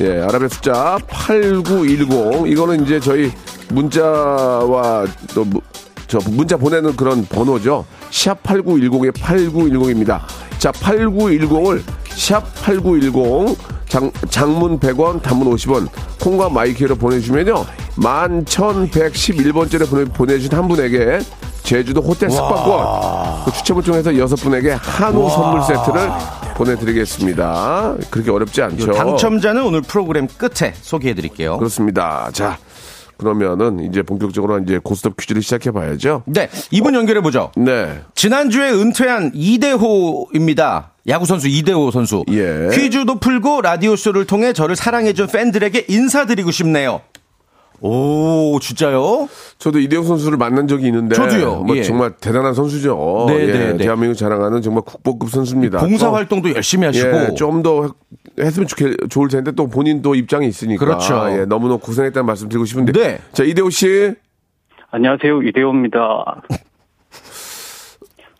예, 0.00 0.20
아랍의 0.22 0.48
숫자 0.50 0.98
8910. 1.08 2.46
이거는 2.46 2.84
이제 2.84 3.00
저희 3.00 3.32
문자와 3.70 5.06
또, 5.34 5.44
무- 5.44 5.60
저 6.06 6.18
문자 6.30 6.56
보내는 6.56 6.94
그런 6.94 7.24
번호죠. 7.24 7.84
샵 8.10 8.40
8910의 8.44 9.12
8910입니다. 9.12 10.20
자, 10.58 10.70
8910을 10.70 11.82
샵 12.10 12.44
8910 12.62 13.56
장, 13.88 14.10
장문 14.30 14.78
100원, 14.78 15.20
단문 15.22 15.48
50원, 15.54 15.88
콩과 16.26 16.48
my 16.48 16.67
K로 16.67 16.96
보내주시면요. 16.96 17.64
11,111번째를 17.96 19.88
보내, 19.88 20.04
보내 20.06 20.38
주신 20.38 20.52
한 20.52 20.66
분에게 20.66 21.20
제주도 21.62 22.00
호텔 22.00 22.30
숙박권 22.30 23.44
그 23.44 23.52
추첨을 23.52 23.84
통해서 23.84 24.16
여섯 24.18 24.34
분에게 24.36 24.72
한우 24.72 25.30
선물 25.30 25.62
세트를 25.62 26.10
보내드리겠습니다. 26.56 27.94
그렇게 28.10 28.30
어렵지 28.32 28.60
않죠. 28.60 28.92
당첨자는 28.92 29.62
오늘 29.62 29.82
프로그램 29.82 30.26
끝에 30.26 30.74
소개해 30.74 31.14
드릴게요. 31.14 31.58
그렇습니다. 31.58 32.28
자, 32.32 32.58
그러면은 33.18 33.78
이제 33.80 34.02
본격적으로 34.02 34.58
이제 34.58 34.80
고스톱 34.82 35.16
퀴즈를 35.16 35.42
시작해 35.42 35.70
봐야죠. 35.70 36.24
네, 36.26 36.48
이분 36.72 36.94
연결해 36.94 37.20
보죠. 37.20 37.52
네. 37.56 38.00
지난주에 38.16 38.70
은퇴한 38.70 39.30
이대호입니다. 39.32 40.90
야구선수 41.08 41.48
이대호 41.48 41.90
선수. 41.90 42.24
예. 42.30 42.68
퀴즈도 42.72 43.18
풀고 43.20 43.62
라디오쇼를 43.62 44.26
통해 44.26 44.52
저를 44.52 44.76
사랑해준 44.76 45.28
팬들에게 45.28 45.86
인사드리고 45.88 46.50
싶네요. 46.50 47.00
오, 47.80 48.58
진짜요? 48.60 49.28
저도 49.58 49.78
이대호 49.78 50.02
선수를 50.02 50.38
만난 50.38 50.66
적이 50.66 50.86
있는데 50.86 51.14
저도요. 51.14 51.62
뭐 51.62 51.76
예. 51.76 51.82
정말 51.82 52.12
대단한 52.18 52.54
선수죠. 52.54 53.26
네, 53.28 53.34
예, 53.34 53.46
네, 53.46 53.72
네. 53.72 53.76
대한민국 53.76 54.16
자랑하는 54.16 54.62
정말 54.62 54.82
국보급 54.82 55.28
선수입니다. 55.30 55.78
봉사 55.80 56.06
또, 56.06 56.14
활동도 56.14 56.54
열심히 56.54 56.86
하시고. 56.86 57.08
예, 57.08 57.34
좀더 57.34 57.94
했으면 58.40 58.66
좋겠, 58.66 58.96
좋을 59.10 59.28
텐데 59.28 59.52
또 59.52 59.68
본인 59.68 60.00
또 60.00 60.14
입장이 60.14 60.48
있으니까 60.48 60.84
그렇죠. 60.84 61.26
예, 61.30 61.44
너무너무 61.44 61.78
고생했다는 61.78 62.26
말씀 62.26 62.48
드리고 62.48 62.64
싶은데 62.64 62.92
네. 62.92 63.18
자 63.32 63.44
이대호 63.44 63.70
씨 63.70 64.14
안녕하세요. 64.90 65.42
이대호입니다. 65.42 66.42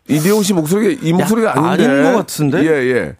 이대호 0.09 0.41
씨 0.41 0.53
목소리가 0.53 1.01
이 1.03 1.13
목소리가 1.13 1.53
아닌데 1.57 1.85
아닌 1.91 2.03
것 2.03 2.17
같은데? 2.19 2.59
예 2.63 2.93
예. 2.93 3.15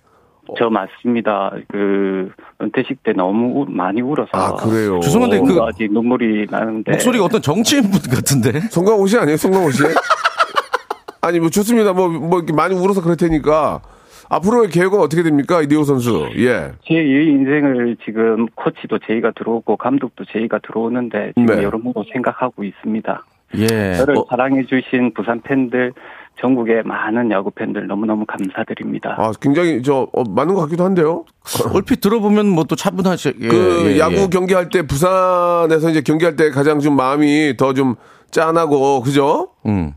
저 0.58 0.70
맞습니다. 0.70 1.52
그, 1.68 2.32
은퇴식 2.62 3.04
때 3.04 3.12
너무 3.12 3.62
우- 3.62 3.66
많이 3.70 4.00
울어서. 4.02 4.30
아 4.32 4.56
그래요. 4.56 4.98
죄송한데 5.02 5.42
그- 5.42 5.62
아직 5.62 5.92
눈물이 5.92 6.48
나는데. 6.50 6.92
목소리가 6.94 7.26
어떤 7.26 7.42
정치인 7.42 7.84
분 7.92 8.00
같은데? 8.10 8.62
송강호 8.70 9.08
씨 9.08 9.18
아니에요? 9.18 9.36
송강호 9.36 9.72
씨? 9.72 9.84
아니 11.22 11.40
뭐 11.42 11.50
좋습니다. 11.50 11.92
뭐뭐 11.92 12.38
이렇게 12.38 12.54
많이 12.54 12.74
울어서 12.76 13.02
그럴 13.02 13.18
테니까 13.18 13.82
앞으로의 14.30 14.70
계획은 14.70 14.98
어떻게 15.00 15.22
됩니까 15.24 15.62
이대호 15.62 15.84
선수? 15.84 16.30
예. 16.38 16.72
제 16.88 16.94
인생을 16.96 17.98
지금 18.06 18.46
코치도 18.56 19.00
제의가 19.06 19.32
들어오고 19.32 19.76
감독도 19.76 20.24
제의가 20.32 20.60
들어오는데 20.60 21.34
지금 21.38 21.46
네. 21.58 21.64
여러모로 21.64 22.06
생각하고 22.14 22.64
있습니다. 22.64 23.26
예. 23.58 23.68
저를 23.96 24.18
어. 24.18 24.26
사랑해주신 24.30 25.14
부산 25.14 25.42
팬들, 25.42 25.94
전국의 26.40 26.84
많은 26.84 27.32
야구 27.32 27.50
팬들 27.52 27.88
너무너무 27.88 28.26
감사드립니다. 28.26 29.16
아 29.18 29.32
굉장히 29.42 29.82
저 29.82 30.08
어, 30.14 30.24
맞는 30.24 30.54
것 30.54 30.62
같기도 30.62 30.84
한데요. 30.84 31.26
얼핏 31.74 32.02
들어보면 32.02 32.48
뭐 32.50 32.64
또 32.66 32.76
차분하시, 32.76 33.34
예, 33.42 33.48
그 33.48 33.84
예, 33.86 33.92
예. 33.96 34.00
야구 34.00 34.30
경기할 34.30 34.70
때 34.70 34.82
부산에서 34.86 35.90
이제 35.90 36.02
경기할 36.02 36.36
때 36.36 36.50
가장 36.52 36.80
좀 36.80 36.96
마음이 36.96 37.56
더 37.58 37.74
좀 37.74 37.96
짠하고 38.32 39.02
그죠? 39.02 39.50
음. 39.66 39.94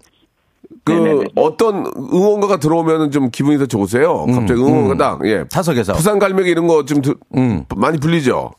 그 0.85 0.93
네네네. 0.93 1.25
어떤 1.35 1.85
응원가가 1.97 2.59
들어오면은 2.59 3.11
좀 3.11 3.31
기분이 3.31 3.59
더 3.59 3.67
좋으세요. 3.67 4.25
갑자기 4.27 4.61
응원가 4.61 4.97
딱 4.97 5.27
예. 5.27 5.45
타석에서. 5.51 5.93
부산 5.95 6.19
갈매기 6.19 6.49
이런 6.49 6.67
거좀 6.67 7.03
음. 7.37 7.65
많이 7.77 7.99
불리죠. 7.99 8.53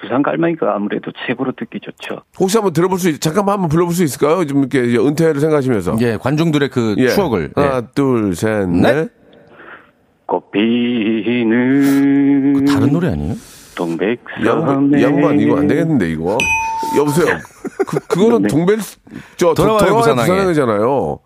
부산 0.00 0.22
깔마이가 0.22 0.74
아무래도 0.74 1.10
최고로 1.26 1.52
듣기 1.52 1.80
좋죠. 1.80 2.22
혹시 2.38 2.56
한번 2.56 2.72
들어볼 2.72 2.98
수 2.98 3.08
있, 3.10 3.20
잠깐만 3.20 3.54
한번 3.54 3.68
불러볼 3.68 3.94
수 3.94 4.02
있을까요? 4.02 4.46
좀 4.46 4.60
이렇게 4.60 4.80
은퇴를 4.96 5.40
생각하시면서. 5.40 5.96
예, 6.00 6.16
관중들의 6.16 6.70
그 6.70 6.94
예. 6.98 7.08
추억을. 7.08 7.52
하나, 7.54 7.76
예. 7.78 7.82
둘, 7.94 8.34
셋, 8.34 8.68
넷. 8.68 8.94
넷. 8.94 9.10
꽃피는 11.50 12.64
다른 12.64 12.92
노래 12.92 13.08
아니에요? 13.08 13.34
동백섬에 13.76 15.02
양반, 15.02 15.40
이거 15.40 15.58
안 15.58 15.66
되겠는데 15.66 16.10
이거. 16.10 16.38
여보세요. 16.96 17.36
그 17.86 17.98
그거는 18.00 18.42
네. 18.42 18.48
동백 18.48 18.78
저 19.36 19.54
돌아와요, 19.54 19.78
돌아와요 19.78 20.00
부산항에. 20.00 20.28
부산항이잖아요. 20.28 21.18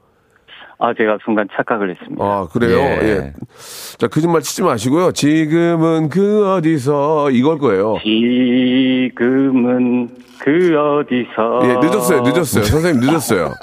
아 0.84 0.92
제가 0.92 1.16
순간 1.24 1.48
착각을 1.56 1.92
했습니다. 1.92 2.22
아 2.22 2.46
그래요. 2.52 2.78
예. 2.78 3.00
예. 3.02 3.32
자 3.96 4.06
거짓말 4.06 4.42
치지 4.42 4.60
마시고요. 4.62 5.12
지금은 5.12 6.10
그 6.10 6.46
어디서 6.52 7.30
이걸 7.30 7.58
거예요. 7.58 7.96
지금은 8.02 10.10
그 10.40 10.76
어디서 10.76 11.60
예, 11.62 11.68
늦었어요, 11.86 12.20
늦었어요. 12.20 12.64
선생님 12.64 13.00
늦었어요. 13.00 13.54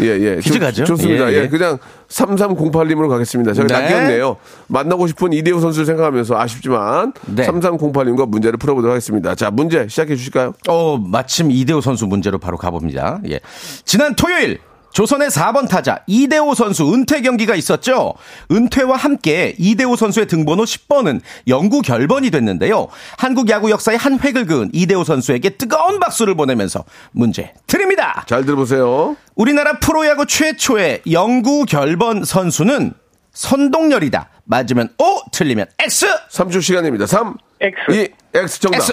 예, 0.00 0.06
예. 0.06 0.40
가죠? 0.58 0.84
좋습니다. 0.84 1.30
예, 1.30 1.36
예, 1.36 1.42
예. 1.42 1.48
그냥 1.48 1.76
3308님으로 2.08 3.10
가겠습니다. 3.10 3.52
제가 3.52 3.66
네. 3.66 3.74
낚였네요. 3.74 4.38
만나고 4.68 5.06
싶은 5.08 5.34
이대호 5.34 5.58
선수를 5.58 5.84
생각하면서 5.84 6.38
아쉽지만 6.38 7.12
네. 7.26 7.46
3308님과 7.46 8.26
문제를 8.26 8.56
풀어보도록 8.56 8.92
하겠습니다. 8.92 9.34
자, 9.34 9.50
문제 9.50 9.86
시작해 9.88 10.16
주실까요? 10.16 10.54
어, 10.68 10.96
마침 10.96 11.50
이대호 11.50 11.82
선수 11.82 12.06
문제로 12.06 12.38
바로 12.38 12.56
가봅니다. 12.56 13.20
예. 13.28 13.40
지난 13.84 14.14
토요일 14.14 14.60
조선의 14.92 15.28
4번 15.30 15.68
타자 15.68 16.00
이대호 16.06 16.54
선수 16.54 16.92
은퇴 16.92 17.22
경기가 17.22 17.54
있었죠. 17.54 18.14
은퇴와 18.50 18.96
함께 18.96 19.54
이대호 19.58 19.96
선수의 19.96 20.26
등번호 20.26 20.64
10번은 20.64 21.20
영구 21.48 21.82
결번이 21.82 22.30
됐는데요. 22.30 22.88
한국 23.16 23.48
야구 23.48 23.70
역사의 23.70 23.98
한 23.98 24.18
획을 24.18 24.46
그은 24.46 24.70
이대호 24.72 25.04
선수에게 25.04 25.50
뜨거운 25.50 25.98
박수를 25.98 26.34
보내면서 26.34 26.84
문제 27.12 27.52
드립니다. 27.66 28.24
잘 28.26 28.44
들어보세요. 28.44 29.16
우리나라 29.34 29.78
프로야구 29.78 30.26
최초의 30.26 31.02
영구 31.10 31.66
결번 31.66 32.24
선수는 32.24 32.92
선동열이다. 33.32 34.28
맞으면 34.44 34.90
O, 34.98 35.22
틀리면 35.32 35.66
X. 35.78 36.06
3초 36.30 36.60
시간입니다. 36.60 37.06
3, 37.06 37.34
X. 37.60 37.92
2, 37.92 38.08
X 38.34 38.60
정답. 38.60 38.76
X. 38.76 38.92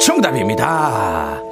정답입니다. 0.00 1.43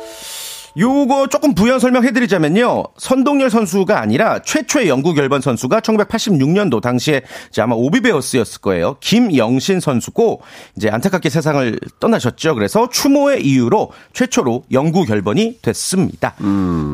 요거 0.78 1.26
조금 1.26 1.54
부연 1.54 1.78
설명해드리자면요. 1.80 2.85
선동열 2.96 3.50
선수가 3.50 4.00
아니라 4.00 4.40
최초의 4.40 4.88
영구 4.88 5.12
결번 5.14 5.40
선수가 5.42 5.80
1986년도 5.80 6.80
당시에 6.80 7.22
이제 7.50 7.61
아마 7.61 7.74
오비베어스였을 7.74 8.61
거예요. 8.62 8.96
김영신 9.00 9.80
선수고 9.80 10.40
이제 10.76 10.88
안타깝게 10.88 11.28
세상을 11.28 11.78
떠나셨죠. 12.00 12.54
그래서 12.54 12.88
추모의 12.88 13.44
이유로 13.46 13.90
최초로 14.14 14.64
영구 14.72 15.04
결번이 15.04 15.58
됐습니다. 15.61 16.35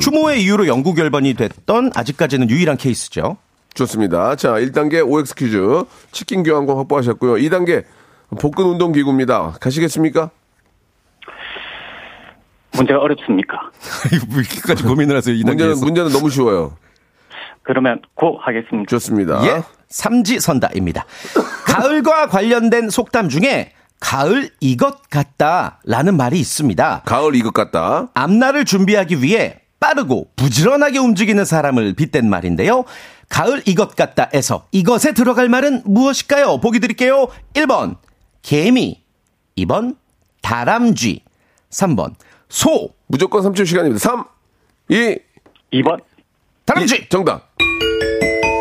추모의 0.01 0.43
이유로 0.43 0.67
영구 0.67 0.95
결번이 0.95 1.35
됐던 1.35 1.93
아직까지는 1.95 2.51
유일한 2.51 2.77
케이스죠. 2.77 3.37
좋습니다. 3.75 4.35
자, 4.35 4.55
1단계 4.55 5.07
OX 5.09 5.37
퀴즈 5.37 5.85
치킨 6.11 6.43
교환권 6.43 6.77
확보하셨고요. 6.79 7.35
2단계 7.35 7.85
복근 8.41 8.65
운동 8.67 8.91
기구입니다. 8.91 9.57
가시겠습니까? 9.61 10.31
문제가 12.73 13.01
어렵습니까? 13.01 13.59
뭐 14.29 14.41
이렇게까지 14.41 14.83
고민을 14.85 15.17
하세요. 15.17 15.35
이 15.35 15.43
문제는 15.43 15.59
단계에서. 15.75 15.85
문제는 15.85 16.13
너무 16.13 16.31
쉬워요. 16.31 16.77
그러면 17.63 18.01
고 18.15 18.39
하겠습니다. 18.41 18.89
좋습니다. 18.89 19.45
예. 19.45 19.63
삼지선다입니다. 19.89 21.05
가을과 21.67 22.29
관련된 22.29 22.91
속담 22.91 23.29
중에 23.29 23.73
가을 24.01 24.51
이것 24.61 25.09
같다라는 25.11 26.17
말이 26.17 26.39
있습니다. 26.39 27.03
가을 27.05 27.35
이것 27.35 27.53
같다. 27.53 28.09
앞날을 28.15 28.65
준비하기 28.65 29.23
위해 29.23 29.61
빠르고 29.81 30.29
부지런하게 30.37 30.99
움직이는 30.99 31.45
사람을 31.45 31.95
빗댄 31.95 32.29
말인데요. 32.29 32.85
가을 33.29 33.63
이것 33.67 33.95
같다에서 33.97 34.67
이것에 34.73 35.13
들어갈 35.13 35.49
말은 35.49 35.83
무엇일까요? 35.85 36.61
보기 36.61 36.81
드릴게요. 36.81 37.29
1번 37.55 37.97
개미, 38.43 39.03
2번 39.59 39.97
다람쥐, 40.43 41.23
3번 41.71 42.15
소, 42.49 42.91
무조건 43.07 43.43
3초 43.43 43.67
시간입니다. 43.67 43.99
3, 43.99 44.25
2, 44.89 45.19
2번 45.75 45.99
다람쥐. 46.65 46.95
이, 46.97 47.09
정답. 47.09 47.49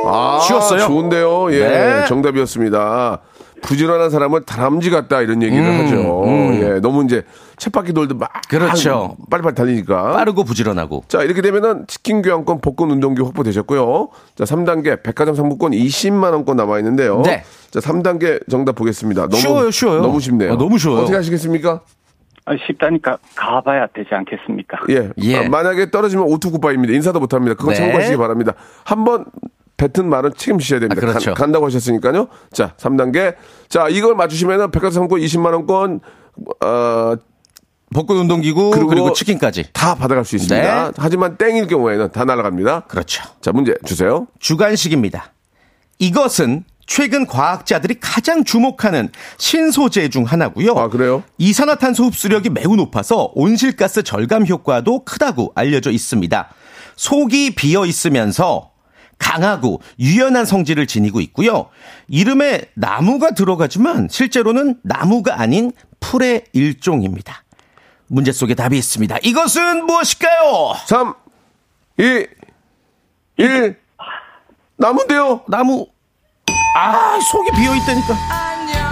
아, 0.06 0.40
쉬웠어요? 0.46 0.86
좋은데요. 0.88 1.54
예, 1.54 1.60
네. 1.60 2.06
정답이었습니다. 2.08 3.22
부지런한 3.62 4.10
사람은 4.12 4.46
다람쥐 4.46 4.90
같다 4.92 5.22
이런 5.22 5.42
얘기를 5.42 5.66
하죠. 5.66 6.24
예, 6.62 6.80
너무 6.80 7.04
이제 7.04 7.24
쳇바퀴 7.58 7.92
돌도 7.92 8.16
막 8.16 8.30
음, 8.36 8.42
그렇죠. 8.50 9.18
빨리빨리 9.32 9.56
달리니까. 9.56 10.12
빠르고 10.14 10.44
부지런하고. 10.44 11.04
자, 11.08 11.24
이렇게 11.24 11.42
되면은 11.42 11.86
치킨 11.88 12.22
교환권 12.22 12.62
복근 12.62 12.92
운동기 12.92 13.22
확보되셨고요. 13.24 14.10
자, 14.36 14.44
3단계 14.44 15.02
백화점 15.02 15.34
상품권 15.36 15.72
20만 15.72 16.34
원권 16.34 16.56
남아 16.56 16.78
있는데요. 16.80 17.22
네. 17.26 17.44
자, 17.72 17.80
3단계 17.80 18.48
정답 18.50 18.76
보겠습니다. 18.76 19.24
너무 19.24 19.38
쉬워요, 19.38 19.72
쉬워요. 19.72 20.02
너무 20.02 20.20
쉽네요. 20.20 20.54
아, 20.54 20.58
너무 20.58 20.78
쉬워요. 20.78 21.00
어떻게 21.02 21.16
하시겠습니까? 21.16 21.82
아, 22.48 22.56
쉽다니까 22.66 23.18
가봐야 23.36 23.88
되지 23.88 24.10
않겠습니까? 24.12 24.80
예. 24.90 25.10
예. 25.18 25.38
아, 25.38 25.50
만약에 25.50 25.92
떨어지면 25.92 26.26
오투굿바입니다. 26.28 26.94
인사도 26.94 27.20
못 27.20 27.34
합니다. 27.34 27.56
그거 27.56 27.72
네. 27.72 27.76
참고하시기 27.76 28.16
바랍니다. 28.16 28.54
한번 28.86 29.26
뱉은 29.76 30.10
말은 30.10 30.32
책임지셔야 30.38 30.80
됩니다. 30.80 31.02
아, 31.02 31.06
그렇죠. 31.08 31.34
간, 31.34 31.52
다고 31.52 31.66
하셨으니까요. 31.66 32.30
자, 32.54 32.74
3단계. 32.78 33.36
자, 33.68 33.90
이걸 33.90 34.16
맞추시면은 34.16 34.72
백화점 34.72 34.94
상품권 34.94 35.20
20만 35.20 35.54
원권 35.54 36.00
어, 36.64 37.16
복근 37.94 38.16
운동기구 38.16 38.72
그리고 38.72 38.88
그리고, 38.88 39.14
치킨까지. 39.14 39.74
다 39.74 39.96
받아갈 39.96 40.24
수 40.24 40.38
있습니다. 40.38 40.86
네. 40.86 40.92
하지만 40.98 41.38
땡일 41.38 41.68
경우에는 41.68 42.12
다 42.12 42.24
날아갑니다. 42.24 42.82
그렇죠. 42.88 43.24
자, 43.42 43.52
문제 43.52 43.76
주세요. 43.86 44.28
주간식입니다. 44.40 45.34
이것은 46.00 46.64
최근 46.88 47.28
과학자들이 47.28 48.00
가장 48.00 48.44
주목하는 48.44 49.10
신소재 49.38 50.10
중 50.10 50.24
하나고요. 50.24 50.72
아, 50.72 50.88
그래요? 50.90 51.24
이산화탄소 51.38 52.06
흡수력이 52.06 52.50
매우 52.50 52.76
높아서 52.76 53.32
온실가스 53.36 54.04
절감 54.04 54.48
효과도 54.48 55.04
크다고 55.04 55.52
알려져 55.54 55.92
있습니다. 55.92 56.50
속이 56.96 57.56
비어 57.56 57.86
있으면서 57.86 58.72
강하고 59.20 59.82
유연한 60.00 60.46
성질을 60.46 60.88
지니고 60.88 61.22
있고요. 61.22 61.70
이름에 62.08 62.70
나무가 62.74 63.32
들어가지만 63.32 64.08
실제로는 64.10 64.80
나무가 64.84 65.40
아닌 65.42 65.72
풀의 66.00 66.46
일종입니다. 66.54 67.44
문제 68.08 68.32
속에 68.32 68.56
답이 68.56 68.78
있습니다. 68.78 69.18
이것은 69.24 69.86
무엇일까요? 69.86 70.74
3, 70.86 71.14
2, 72.00 72.26
1. 73.38 73.78
나무인데요? 74.78 75.42
나무. 75.50 75.88
아, 76.80 77.20
속이 77.20 77.50
비어 77.56 77.74
있다니까. 77.76 78.14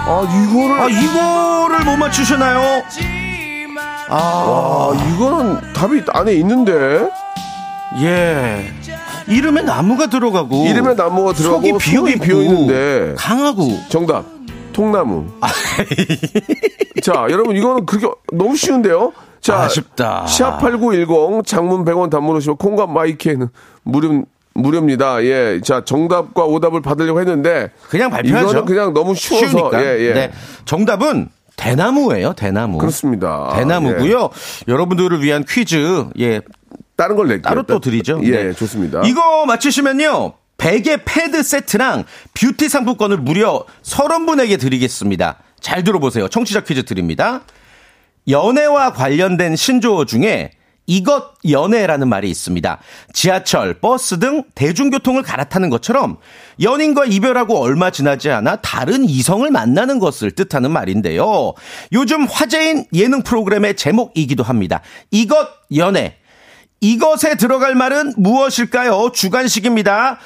아, 0.08 0.22
이거를. 0.22 0.80
아, 0.80 0.88
이거를 0.88 1.84
못 1.84 1.96
맞추시나요? 1.96 2.82
아, 4.08 4.92
이거는 5.14 5.72
답이 5.72 6.02
안에 6.08 6.32
있는데. 6.34 7.08
예. 8.00 8.72
이름에 9.28 9.62
나무가 9.62 10.08
들어가고 10.08 10.66
이름에 10.66 10.94
나무가 10.94 11.32
들어가고 11.32 11.62
속이 11.62 11.78
비어 11.78 12.00
속이 12.00 12.18
비어 12.18 12.42
있는데. 12.42 13.14
강하고 13.16 13.68
정답. 13.88 14.24
통나무. 14.72 15.26
자, 17.02 17.26
여러분, 17.30 17.56
이거는 17.56 17.86
그렇게 17.86 18.08
너무 18.32 18.56
쉬운데요? 18.56 19.12
자, 19.40 19.60
아쉽다. 19.60 20.24
샵8910 20.26 21.46
장문 21.46 21.84
100원 21.84 22.10
단문 22.10 22.36
오시면 22.36 22.56
콩과 22.56 22.88
마이크에는 22.88 23.48
무료, 23.84 24.24
무료입니다. 24.56 25.22
예. 25.24 25.60
자, 25.62 25.82
정답과 25.84 26.44
오답을 26.44 26.82
받으려고 26.82 27.20
했는데. 27.20 27.70
그냥 27.88 28.10
발표하죠. 28.10 28.44
이거는 28.44 28.64
그냥 28.64 28.94
너무 28.94 29.14
쉬워서. 29.14 29.46
쉬우니까. 29.48 29.84
예, 29.84 30.00
예. 30.00 30.12
네. 30.12 30.32
정답은 30.64 31.28
대나무예요, 31.56 32.34
대나무. 32.34 32.78
그렇습니다. 32.78 33.52
대나무고요. 33.56 34.30
여러분들을 34.68 35.22
위한 35.22 35.44
퀴즈 35.48 36.04
예 36.18 36.40
다른 36.96 37.16
걸 37.16 37.28
낼게요. 37.28 37.42
따로 37.42 37.62
또 37.62 37.80
드리죠. 37.80 38.20
예, 38.24 38.30
네. 38.30 38.52
좋습니다. 38.52 39.02
이거 39.06 39.46
맞추시면요. 39.46 40.34
베개 40.58 40.98
패드 41.04 41.42
세트랑 41.42 42.04
뷰티 42.34 42.68
상품권을 42.68 43.18
무려 43.18 43.64
30분에게 43.82 44.58
드리겠습니다. 44.60 45.36
잘 45.60 45.84
들어보세요. 45.84 46.28
청취자 46.28 46.60
퀴즈 46.60 46.84
드립니다. 46.84 47.42
연애와 48.28 48.92
관련된 48.92 49.56
신조어 49.56 50.04
중에 50.04 50.50
이것 50.86 51.34
연애라는 51.48 52.08
말이 52.08 52.30
있습니다. 52.30 52.78
지하철, 53.12 53.74
버스 53.80 54.18
등 54.18 54.44
대중교통을 54.54 55.22
갈아타는 55.22 55.70
것처럼 55.70 56.18
연인과 56.60 57.06
이별하고 57.06 57.58
얼마 57.58 57.90
지나지 57.90 58.30
않아 58.30 58.56
다른 58.56 59.04
이성을 59.04 59.50
만나는 59.50 59.98
것을 59.98 60.30
뜻하는 60.30 60.70
말인데요. 60.70 61.54
요즘 61.92 62.24
화제인 62.24 62.86
예능 62.94 63.22
프로그램의 63.22 63.76
제목이기도 63.76 64.42
합니다. 64.42 64.80
이것 65.10 65.48
연애. 65.76 66.16
이것에 66.80 67.36
들어갈 67.36 67.74
말은 67.74 68.14
무엇일까요? 68.16 69.10
주간식입니다. 69.12 70.18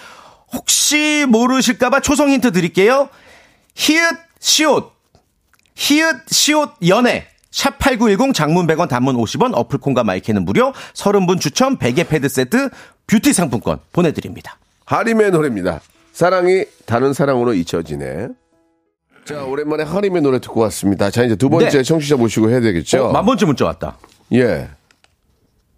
혹시 0.52 1.24
모르실까봐 1.28 2.00
초성 2.00 2.30
힌트 2.30 2.52
드릴게요. 2.52 3.08
히읗, 3.74 4.02
시옷. 4.40 4.92
히읗, 5.74 6.16
시옷, 6.28 6.74
연애. 6.86 7.28
샵8910 7.52 8.34
장문 8.34 8.66
100원 8.66 8.88
단문 8.88 9.16
50원 9.16 9.52
어플 9.54 9.77
콩과 9.77 10.04
my 10.04 10.16
K는 10.16 10.44
무료 10.44 10.72
30분 10.94 11.40
추첨 11.40 11.76
베개 11.76 12.04
패드 12.04 12.28
세트 12.28 12.70
뷰티 13.06 13.32
상품권 13.32 13.78
보내드립니다. 13.92 14.56
하림의 14.86 15.32
노래입니다. 15.32 15.80
사랑이 16.12 16.64
다른 16.86 17.12
사랑으로 17.12 17.54
잊혀지네. 17.54 18.28
자, 19.24 19.44
오랜만에 19.44 19.84
하림의 19.84 20.22
노래 20.22 20.40
듣고 20.40 20.60
왔습니다. 20.62 21.10
자, 21.10 21.24
이제 21.24 21.36
두 21.36 21.48
번째 21.48 21.70
네. 21.70 21.82
청취자 21.82 22.16
모시고 22.16 22.50
해야 22.50 22.60
되겠죠? 22.60 23.06
어, 23.06 23.12
만 23.12 23.24
번째 23.24 23.46
문자 23.46 23.64
왔다. 23.64 23.96
예. 24.32 24.68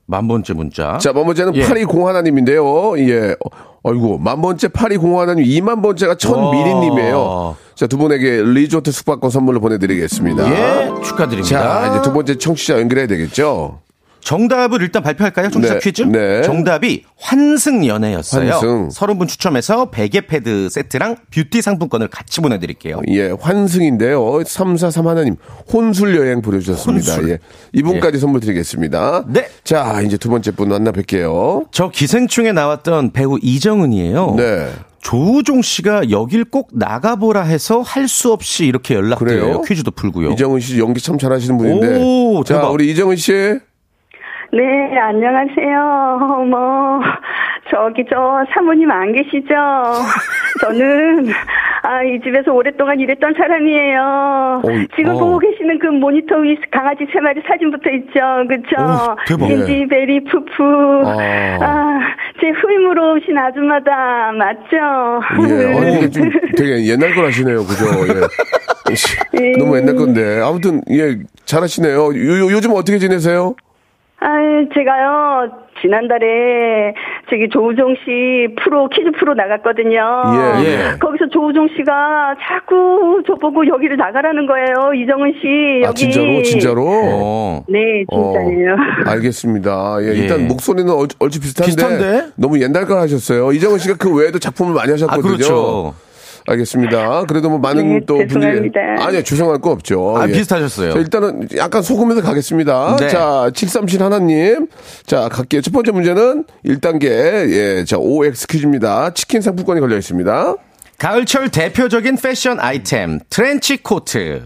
만 0.06 0.28
번째 0.28 0.52
문자. 0.54 0.98
자, 0.98 1.12
만 1.12 1.24
번째는 1.24 1.54
예. 1.56 1.64
8201님인데요. 1.66 2.98
예. 3.08 3.36
어이구, 3.84 4.18
만 4.20 4.40
번째 4.40 4.68
8201님, 4.68 5.44
2만 5.44 5.82
번째가 5.82 6.14
천미리님이에요. 6.14 7.56
자, 7.74 7.86
두 7.88 7.98
분에게 7.98 8.42
리조트 8.44 8.92
숙박권 8.92 9.30
선물로 9.30 9.60
보내드리겠습니다. 9.60 10.48
예, 10.48 10.88
축하드립니다. 11.02 11.42
자, 11.42 11.90
이제 11.90 12.02
두 12.02 12.12
번째 12.12 12.36
청취자 12.38 12.78
연결해야 12.78 13.08
되겠죠? 13.08 13.80
정답을 14.22 14.82
일단 14.82 15.02
발표할까요? 15.02 15.50
청취자 15.50 15.74
네, 15.74 15.80
퀴즈? 15.80 16.02
네. 16.02 16.42
정답이 16.42 17.04
환승연애였어요. 17.18 18.50
환승. 18.52 18.88
30분 18.88 19.28
추첨해서 19.28 19.90
베개 19.90 20.22
패드 20.22 20.68
세트랑 20.70 21.16
뷰티 21.32 21.60
상품권을 21.62 22.08
같이 22.08 22.40
보내드릴게요. 22.40 23.00
예, 23.08 23.30
환승인데요. 23.38 24.42
343 24.44 25.06
하나님, 25.08 25.36
혼술 25.72 26.16
여행 26.16 26.40
보내주셨습니다. 26.42 27.14
혼술. 27.14 27.30
예. 27.30 27.38
이분까지 27.72 28.18
선물 28.18 28.40
드리겠습니다. 28.40 29.24
네. 29.28 29.48
자, 29.64 30.00
이제 30.02 30.16
두 30.16 30.28
번째 30.30 30.50
분 30.52 30.68
만나 30.68 30.92
뵐게요. 30.92 31.66
저 31.72 31.88
기생충에 31.90 32.52
나왔던 32.52 33.12
배우 33.12 33.38
이정은이에요. 33.42 34.34
네. 34.36 34.70
조우종 35.00 35.62
씨가 35.62 36.10
여길 36.10 36.44
꼭 36.44 36.68
나가보라 36.72 37.42
해서 37.42 37.80
할 37.80 38.06
수 38.06 38.32
없이 38.32 38.66
이렇게 38.66 38.94
연락드려요. 38.94 39.40
그래요? 39.40 39.62
퀴즈도 39.62 39.90
풀고요. 39.90 40.30
이정은 40.32 40.60
씨 40.60 40.78
연기 40.78 41.00
참 41.00 41.18
잘하시는 41.18 41.56
분인데. 41.58 41.98
오, 41.98 42.44
자, 42.44 42.54
대박. 42.54 42.70
우리 42.70 42.90
이정은 42.92 43.16
씨. 43.16 43.32
네, 44.54 44.98
안녕하세요. 44.98 46.18
어머, 46.20 47.00
저기 47.70 48.04
저 48.10 48.44
사모님 48.52 48.90
안 48.90 49.10
계시죠? 49.12 49.48
저는 50.60 51.26
아, 51.82 52.02
이 52.02 52.20
집에서 52.22 52.52
오랫동안 52.52 53.00
일했던 53.00 53.32
사람이에요. 53.34 54.60
어, 54.62 54.68
지금 54.94 55.12
어. 55.16 55.18
보고 55.18 55.38
계시는 55.38 55.78
그 55.78 55.86
모니터 55.86 56.36
위 56.36 56.54
강아지 56.70 57.06
세 57.10 57.20
마리 57.20 57.40
사진부터 57.48 57.90
있죠. 57.92 58.20
그쵸? 58.46 58.76
오, 58.76 59.16
대박. 59.26 59.46
딘디 59.48 59.86
베리 59.88 60.22
푸푸. 60.24 60.62
아. 61.06 61.58
아, 61.64 62.00
제 62.38 62.50
후임으로 62.50 63.14
오신 63.14 63.38
아줌마다 63.38 64.32
맞죠? 64.32 64.76
예, 65.48 66.04
어, 66.04 66.10
좀 66.10 66.30
되게 66.58 66.84
옛날 66.88 67.14
걸 67.14 67.24
하시네요. 67.24 67.56
그죠? 67.64 67.86
예. 69.40 69.52
너무 69.58 69.78
옛날 69.78 69.96
건데. 69.96 70.40
아무튼, 70.44 70.82
예, 70.90 71.16
잘하시네요. 71.46 71.94
요, 71.96 72.38
요, 72.38 72.50
요즘 72.52 72.72
어떻게 72.72 72.98
지내세요? 72.98 73.54
아, 74.24 74.38
제가요, 74.72 75.50
지난달에, 75.80 76.94
저기, 77.28 77.48
조우종 77.48 77.96
씨 78.04 78.54
프로, 78.62 78.88
퀴즈 78.88 79.10
프로 79.18 79.34
나갔거든요. 79.34 80.22
예, 80.62 80.64
예. 80.64 80.98
거기서 81.00 81.28
조우종 81.32 81.66
씨가 81.76 82.36
자꾸 82.40 83.22
저보고 83.26 83.66
여기를 83.66 83.96
나가라는 83.96 84.46
거예요. 84.46 84.94
이정은 84.94 85.32
씨, 85.40 85.80
여기. 85.82 85.86
아, 85.86 85.92
진짜로? 85.92 86.42
진짜로? 86.42 86.84
어. 86.86 87.64
네, 87.68 88.04
진짜예요. 88.08 88.74
어, 88.74 89.10
알겠습니다. 89.10 89.96
예, 90.02 90.06
예. 90.08 90.12
일단 90.14 90.46
목소리는 90.46 90.88
얼, 90.92 91.08
얼추 91.18 91.40
비슷한데, 91.40 91.66
비슷한데? 91.66 92.26
너무 92.36 92.60
옛날 92.62 92.86
걸 92.86 92.98
하셨어요. 92.98 93.50
이정은 93.50 93.78
씨가 93.78 93.96
그 93.98 94.14
외에도 94.14 94.38
작품을 94.38 94.74
많이 94.74 94.92
하셨거든요. 94.92 95.32
아, 95.32 95.36
그렇죠. 95.36 95.94
알겠습니다. 96.46 97.24
그래도 97.24 97.48
뭐 97.48 97.58
많은 97.58 97.88
네, 97.88 98.00
또 98.06 98.16
분들이 98.16 98.40
죄송합니다. 98.40 98.80
아니요 98.98 99.22
죄송할 99.22 99.60
거 99.60 99.70
없죠. 99.70 100.16
아, 100.16 100.28
예. 100.28 100.32
비슷하셨어요. 100.32 100.92
자, 100.92 100.98
일단은 100.98 101.48
약간 101.56 101.82
소금에서 101.82 102.22
가겠습니다. 102.22 102.96
네. 102.98 103.08
자, 103.08 103.50
737 103.54 104.02
하나님. 104.02 104.66
자, 105.06 105.28
갈게요. 105.28 105.60
첫 105.60 105.72
번째 105.72 105.92
문제는 105.92 106.44
1단계, 106.64 107.04
예, 107.04 107.84
자, 107.84 107.96
OX 107.98 108.46
퀴즈입니다. 108.48 109.10
치킨 109.14 109.40
상품권이 109.40 109.80
걸려 109.80 109.96
있습니다. 109.96 110.56
가을철 110.98 111.50
대표적인 111.50 112.16
패션 112.16 112.60
아이템 112.60 113.18
트렌치 113.28 113.76
코트. 113.76 114.42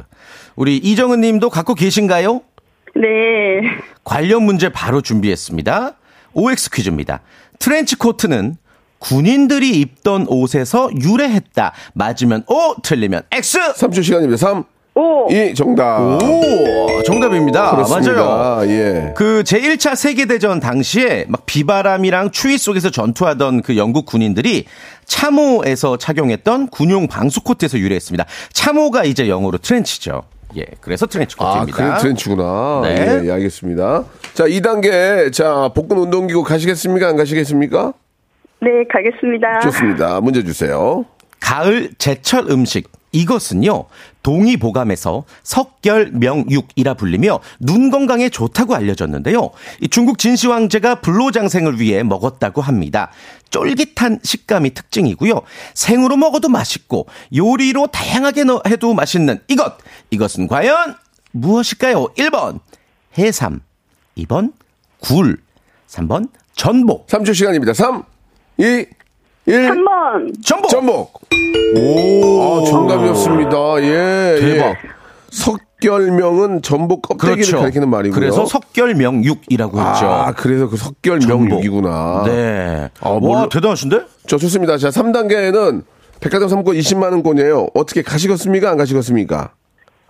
우리 0.55 0.77
이정은 0.77 1.21
님도 1.21 1.51
갖고 1.51 1.75
계신가요? 1.75 2.41
네. 2.95 3.61
관련 4.05 4.43
문제 4.45 4.71
바로 4.71 5.03
준비했습니다. 5.03 5.97
OX 6.33 6.71
퀴즈입니다. 6.71 7.21
트렌치 7.59 7.97
코트는 7.97 8.57
군인들이 9.07 9.71
입던 9.81 10.27
옷에서 10.29 10.91
유래했다. 11.01 11.73
맞으면 11.95 12.45
O, 12.49 12.75
틀리면 12.83 13.23
X. 13.31 13.59
3초 13.75 14.03
시간입니다. 14.03 14.37
3, 14.37 14.65
오. 14.97 15.31
2, 15.31 15.55
정답. 15.55 16.01
오, 16.23 17.03
정답입니다. 17.05 17.71
그렇습니다. 17.73 18.13
맞아요. 18.25 18.71
예. 18.71 19.13
그 19.17 19.43
제1차 19.45 19.95
세계대전 19.95 20.59
당시에 20.59 21.27
막 21.29 21.45
비바람이랑 21.47 22.31
추위 22.31 22.57
속에서 22.59 22.91
전투하던 22.91 23.63
그 23.63 23.77
영국 23.77 24.07
군인들이 24.07 24.65
참호에서 25.05 25.99
착용했던 25.99 26.69
군용 26.69 27.07
방수 27.07 27.43
코트에서 27.43 27.79
유래했습니다. 27.79 28.25
참호가 28.53 29.05
이제 29.05 29.29
영어로 29.29 29.59
트렌치죠. 29.59 30.23
예, 30.57 30.65
그래서 30.81 31.07
트렌치 31.07 31.37
아, 31.39 31.61
코트입니다. 31.61 31.77
그래 31.77 31.99
트렌치구나. 32.01 32.81
네. 32.85 33.21
예, 33.23 33.27
예, 33.27 33.31
알겠습니다. 33.33 34.05
자, 34.33 34.45
2단계. 34.45 35.33
자, 35.33 35.71
복근 35.75 35.99
운동기구 35.99 36.43
가시겠습니까? 36.43 37.09
안 37.09 37.17
가시겠습니까? 37.17 37.93
네, 38.67 38.85
가겠습니다. 38.93 39.61
좋습니다. 39.61 40.21
문제 40.21 40.43
주세요. 40.43 41.05
가을 41.39 41.91
제철 41.99 42.51
음식 42.51 42.91
이것은요 43.13 43.85
동의보감에서 44.25 45.23
석결명육이라 45.45 46.95
불리며 46.95 47.39
눈 47.61 47.91
건강에 47.93 48.29
좋다고 48.29 48.75
알려졌는데요. 48.75 49.51
이 49.81 49.87
중국 49.89 50.19
진시 50.19 50.49
황제가 50.49 50.97
불로장생을 50.97 51.79
위해 51.81 52.03
먹었다고 52.03 52.61
합니다. 52.61 53.13
쫄깃한 53.51 54.19
식감이 54.25 54.75
특징이고요. 54.75 55.43
생으로 55.75 56.17
먹어도 56.17 56.49
맛있고 56.49 57.07
요리로 57.35 57.87
다양하게 57.87 58.43
넣- 58.45 58.63
해도 58.67 58.93
맛있는 58.95 59.39
이것 59.47 59.79
이것은 60.11 60.49
과연 60.49 60.97
무엇일까요? 61.31 62.07
1번 62.19 62.59
해삼 63.17 63.61
2번 64.19 64.53
굴 65.01 65.39
3번 65.89 66.29
전복 66.57 67.07
3초 67.07 67.33
시간입니다. 67.33 67.73
3, 67.73 68.03
2, 68.59 68.65
1. 68.65 68.87
3번. 69.47 70.45
전복 70.45 70.69
전복. 70.71 71.21
오, 71.77 72.43
아, 72.43 72.65
정답이었습니다. 72.65 73.57
예. 73.83 74.37
대박. 74.41 74.67
예. 74.71 74.77
석결명은 75.31 76.63
전복 76.63 77.03
껍데기를 77.03 77.59
가리키는 77.61 77.89
말이고요. 77.91 78.19
그렇죠. 78.19 78.37
그래서 78.37 78.47
석결명육이라고 78.47 79.79
했죠. 79.79 80.07
아, 80.07 80.33
그래서 80.33 80.69
그 80.69 80.77
석결명육이구나. 80.77 82.23
네. 82.27 82.89
아, 83.01 83.11
와, 83.11 83.19
뭘로- 83.21 83.49
대단하신데? 83.51 84.01
저 84.27 84.39
좋습니다. 84.39 84.79
자, 84.79 84.89
3단계에는 84.89 85.83
백화점 86.21 86.49
상품권 86.49 86.77
20만 86.77 87.13
원권이에요. 87.13 87.69
어떻게 87.75 88.01
가시겠습니까? 88.03 88.71
안 88.71 88.79
가시겠습니까? 88.79 89.51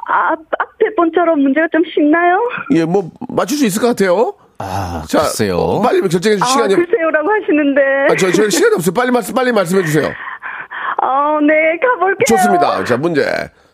아, 0.08 0.30
앞에 0.32 0.94
번처럼 0.96 1.40
문제가 1.42 1.66
좀 1.72 1.82
쉽나요? 1.92 2.38
예, 2.74 2.84
뭐 2.84 3.10
맞출 3.28 3.58
수 3.58 3.66
있을 3.66 3.82
것 3.82 3.88
같아요. 3.88 4.34
아, 4.58 5.04
자, 5.08 5.20
글쎄요. 5.20 5.58
어, 5.58 5.82
빨리 5.82 6.00
결정해 6.00 6.36
주실 6.36 6.42
아, 6.42 6.46
시간이 6.46 6.74
글쎄요라고 6.74 7.28
하시는데. 7.30 7.80
아, 8.10 8.16
저, 8.16 8.32
저 8.32 8.48
시간이 8.48 8.74
없어요. 8.74 8.94
빨리 8.94 9.10
말씀, 9.10 9.34
빨리 9.34 9.52
말씀해 9.52 9.84
주세요. 9.84 10.06
어, 10.06 11.40
네, 11.40 11.78
가볼게요. 11.80 12.24
좋습니다. 12.26 12.84
자, 12.84 12.96
문제. 12.96 13.22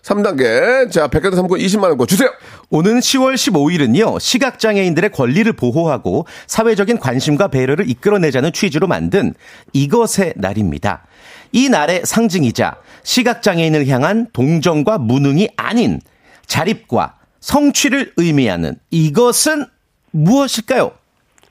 3단계. 0.02 0.90
자, 0.90 1.06
백화점 1.06 1.36
상품권 1.36 1.60
20만 1.60 1.84
원권 1.84 2.08
주세요. 2.08 2.28
오는 2.70 2.98
10월 2.98 3.34
15일은요, 3.34 4.18
시각장애인들의 4.18 5.10
권리를 5.10 5.52
보호하고 5.52 6.26
사회적인 6.48 6.98
관심과 6.98 7.48
배려를 7.48 7.88
이끌어내자는 7.88 8.52
취지로 8.52 8.88
만든 8.88 9.34
이것의 9.72 10.34
날입니다. 10.36 11.04
이 11.52 11.68
날의 11.68 12.02
상징이자 12.04 12.76
시각장애인을 13.04 13.86
향한 13.86 14.26
동정과 14.32 14.98
무능이 14.98 15.50
아닌 15.56 16.00
자립과 16.46 17.14
성취를 17.40 18.12
의미하는 18.16 18.76
이것은 18.90 19.66
무엇일까요? 20.12 20.92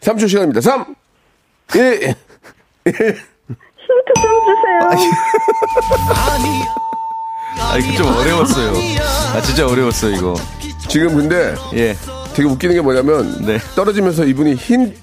3초 0.01 0.29
시간입니다. 0.29 0.61
3, 0.61 0.95
2, 1.75 1.79
힌트 2.85 4.13
좀 4.15 4.31
주세요. 4.45 4.79
아, 7.59 7.77
이거 7.77 7.97
좀 7.97 8.07
어려웠어요. 8.15 8.73
아, 9.35 9.41
진짜 9.41 9.67
어려웠어요, 9.67 10.15
이거. 10.15 10.35
지금 10.87 11.15
근데 11.15 11.53
예. 11.73 11.95
되게 12.33 12.47
웃기는 12.47 12.73
게 12.75 12.81
뭐냐면 12.81 13.45
네. 13.45 13.57
떨어지면서 13.75 14.25
이분이 14.25 14.55
흰, 14.55 14.87
흰, 14.87 14.95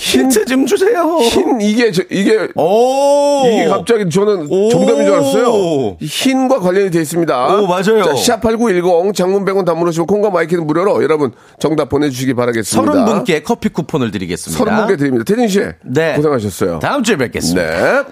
힌트 0.00 0.46
좀 0.46 0.64
주세요. 0.64 1.18
흰 1.18 1.60
이게 1.60 1.92
저- 1.92 2.02
이게 2.10 2.48
오! 2.54 3.42
이게 3.46 3.66
갑자기 3.68 4.08
저는 4.08 4.46
오. 4.48 4.70
정답인 4.70 5.04
줄 5.04 5.12
알았어요. 5.14 5.98
흰과 6.00 6.60
관련이 6.60 6.90
되어 6.90 7.02
있습니다. 7.02 7.56
오, 7.58 7.66
맞아요. 7.66 8.02
자, 8.16 8.38
샵8910 8.40 9.14
장문 9.14 9.44
100원 9.44 9.66
단문으시고 9.66 10.06
콩과 10.06 10.30
마이크는 10.30 10.66
무료로 10.66 11.02
여러분 11.02 11.32
정답 11.58 11.90
보내주시기 11.90 12.32
바라겠습니다. 12.32 12.92
서른 12.92 13.04
분께 13.04 13.42
커피 13.42 13.68
쿠폰을 13.68 14.10
드리겠습니다. 14.10 14.58
서른 14.58 14.76
분께 14.78 14.96
드립니다. 14.96 15.24
태진 15.26 15.48
씨. 15.48 15.60
네. 15.84 16.14
고생하셨어요. 16.16 16.78
다음 16.78 17.02
주에 17.02 17.16
뵙겠습니다. 17.16 17.62
네. 17.62 18.04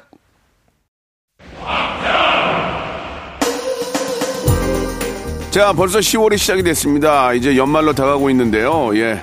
자, 5.51 5.73
벌써 5.73 5.99
10월이 5.99 6.37
시작이 6.37 6.63
됐습니다. 6.63 7.33
이제 7.33 7.57
연말로 7.57 7.93
다가오고 7.95 8.29
있는데요. 8.31 8.91
예. 8.95 9.23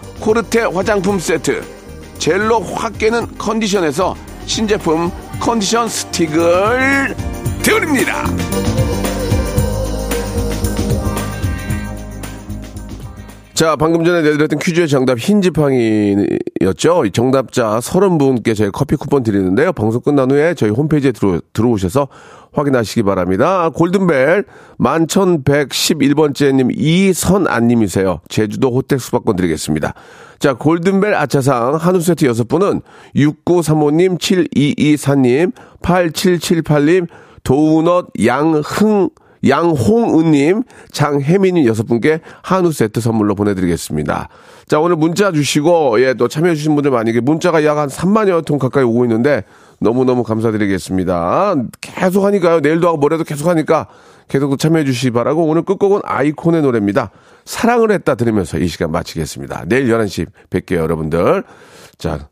코르테 0.21 0.61
화장품 0.61 1.17
세트, 1.17 1.63
젤로 2.19 2.59
확 2.59 2.97
깨는 2.99 3.39
컨디션에서 3.39 4.15
신제품 4.45 5.11
컨디션 5.39 5.89
스틱을 5.89 7.15
드립니다. 7.63 8.25
자, 13.55 13.75
방금 13.75 14.03
전에 14.03 14.21
내드렸던 14.21 14.59
퀴즈의 14.59 14.87
정답 14.87 15.19
흰지팡이였죠. 15.19 17.09
정답자 17.13 17.79
30분께 17.79 18.55
저희 18.55 18.71
커피 18.71 18.95
쿠폰 18.95 19.23
드리는데요. 19.23 19.71
방송 19.73 20.01
끝난 20.01 20.31
후에 20.31 20.53
저희 20.55 20.69
홈페이지에 20.71 21.11
들어, 21.11 21.39
들어오셔서 21.53 22.07
확인하시기 22.53 23.03
바랍니다. 23.03 23.69
골든벨 23.69 24.45
1111번째님 24.79 26.71
이선안님이세요. 26.75 28.21
제주도 28.29 28.71
호텔 28.71 28.99
수박권 28.99 29.35
드리겠습니다. 29.35 29.93
자, 30.39 30.53
골든벨 30.55 31.13
아차상 31.15 31.75
한우 31.75 32.01
세트 32.01 32.25
6분은 32.25 32.81
6935님, 33.15 34.19
7224님, 34.19 35.53
8778님, 35.81 37.07
도우넛 37.43 38.07
양흥 38.25 39.09
양홍은님, 39.47 40.63
장혜민님 40.91 41.65
여섯 41.65 41.87
분께 41.87 42.21
한우 42.43 42.71
세트 42.71 43.01
선물로 43.01 43.33
보내드리겠습니다. 43.35 44.29
자, 44.67 44.79
오늘 44.79 44.95
문자 44.95 45.31
주시고, 45.31 46.01
예, 46.01 46.13
또 46.13 46.27
참여해주신 46.27 46.75
분들 46.75 46.91
많이, 46.91 47.11
문자가 47.11 47.63
약 47.65 47.77
한 47.77 47.89
3만여 47.89 48.45
통 48.45 48.59
가까이 48.59 48.83
오고 48.83 49.05
있는데, 49.05 49.43
너무너무 49.81 50.23
감사드리겠습니다. 50.23 51.55
계속 51.81 52.23
하니까요. 52.25 52.59
내일도 52.61 52.87
하고 52.87 52.97
모레도 52.97 53.23
계속 53.23 53.47
하니까 53.49 53.87
계속 54.27 54.57
참여해 54.57 54.85
주시기 54.85 55.11
바라고 55.11 55.45
오늘 55.45 55.63
끝곡은 55.63 56.01
아이콘의 56.03 56.61
노래입니다. 56.61 57.09
사랑을 57.45 57.91
했다 57.91 58.15
들으면서 58.15 58.59
이 58.59 58.67
시간 58.67 58.91
마치겠습니다. 58.91 59.65
내일 59.67 59.87
11시 59.87 60.27
뵐게요, 60.51 60.75
여러분들. 60.77 61.43
자, 61.97 62.29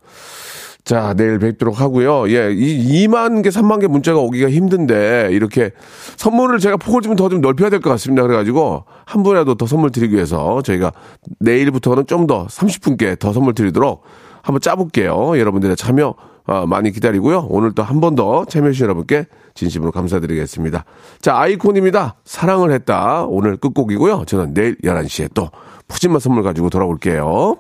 자, 0.86 1.14
내일 1.18 1.40
뵙도록 1.40 1.82
하고요. 1.82 2.30
예, 2.30 2.52
이 2.54 3.06
2만 3.08 3.44
개, 3.44 3.50
3만 3.50 3.82
개 3.82 3.88
문자가 3.88 4.20
오기가 4.20 4.50
힘든데, 4.50 5.30
이렇게 5.32 5.72
선물을 6.18 6.60
제가 6.60 6.78
폭을 6.78 7.02
좀 7.02 7.16
더 7.16 7.30
좀 7.30 7.42
넓혀야 7.42 7.70
될 7.70 7.80
것 7.82 7.90
같습니다. 7.92 8.24
그래가지고, 8.24 8.86
한 9.06 9.24
분이라도 9.24 9.56
더 9.56 9.66
선물 9.66 9.92
드리기 9.92 10.16
위해서 10.16 10.62
저희가 10.62 10.92
내일부터는 11.40 12.06
좀 12.08 12.28
더 12.28 12.46
30분께 12.48 13.20
더 13.20 13.34
선물 13.34 13.54
드리도록 13.54 14.04
한번 14.42 14.62
짜볼게요. 14.62 15.38
여러분들의 15.38 15.76
참여 15.76 16.16
어, 16.50 16.66
많이 16.68 16.92
기다리고요. 16.92 17.48
오늘 17.50 17.74
또 17.74 17.84
한 17.84 18.00
번 18.00 18.16
더 18.16 18.46
참여해주신 18.46 18.86
여러분께 18.86 19.26
진심으로 19.54 19.92
감사드리겠습니다. 19.92 20.86
자, 21.22 21.38
아이콘입니다. 21.38 22.16
사랑을 22.26 22.72
했다. 22.72 23.26
오늘 23.26 23.58
끝곡이고요. 23.58 24.24
저는 24.26 24.54
내일 24.54 24.78
11시에 24.84 25.30
또 25.34 25.50
푸짐한 25.88 26.20
선물 26.20 26.44
가지고 26.44 26.70
돌아올게요. 26.70 27.58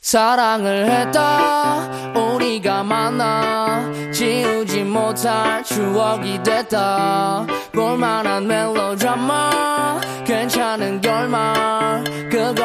사랑을 0.00 0.90
했다. 0.90 2.12
우리가 2.14 2.82
만나 2.82 3.90
지우지 4.12 4.84
못할 4.84 5.62
추억이 5.62 6.42
됐다. 6.42 7.46
볼만한 7.72 8.46
멜로드라마 8.46 10.00
괜찮은 10.24 11.00
결말 11.00 12.04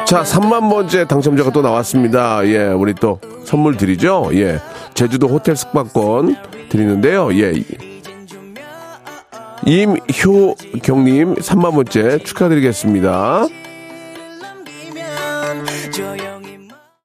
자 0.05 0.23
3만 0.23 0.69
번째 0.69 1.05
당첨자가 1.05 1.51
또 1.51 1.61
나왔습니다. 1.61 2.45
예 2.47 2.67
우리 2.67 2.93
또 2.93 3.19
선물 3.43 3.75
드리죠? 3.75 4.29
예 4.33 4.59
제주도 4.93 5.27
호텔 5.27 5.55
숙박권 5.57 6.37
드리는데요. 6.69 7.33
예 7.41 7.53
임효경님 9.65 11.35
3만 11.35 11.73
번째 11.73 12.19
축하드리겠습니다 12.19 13.47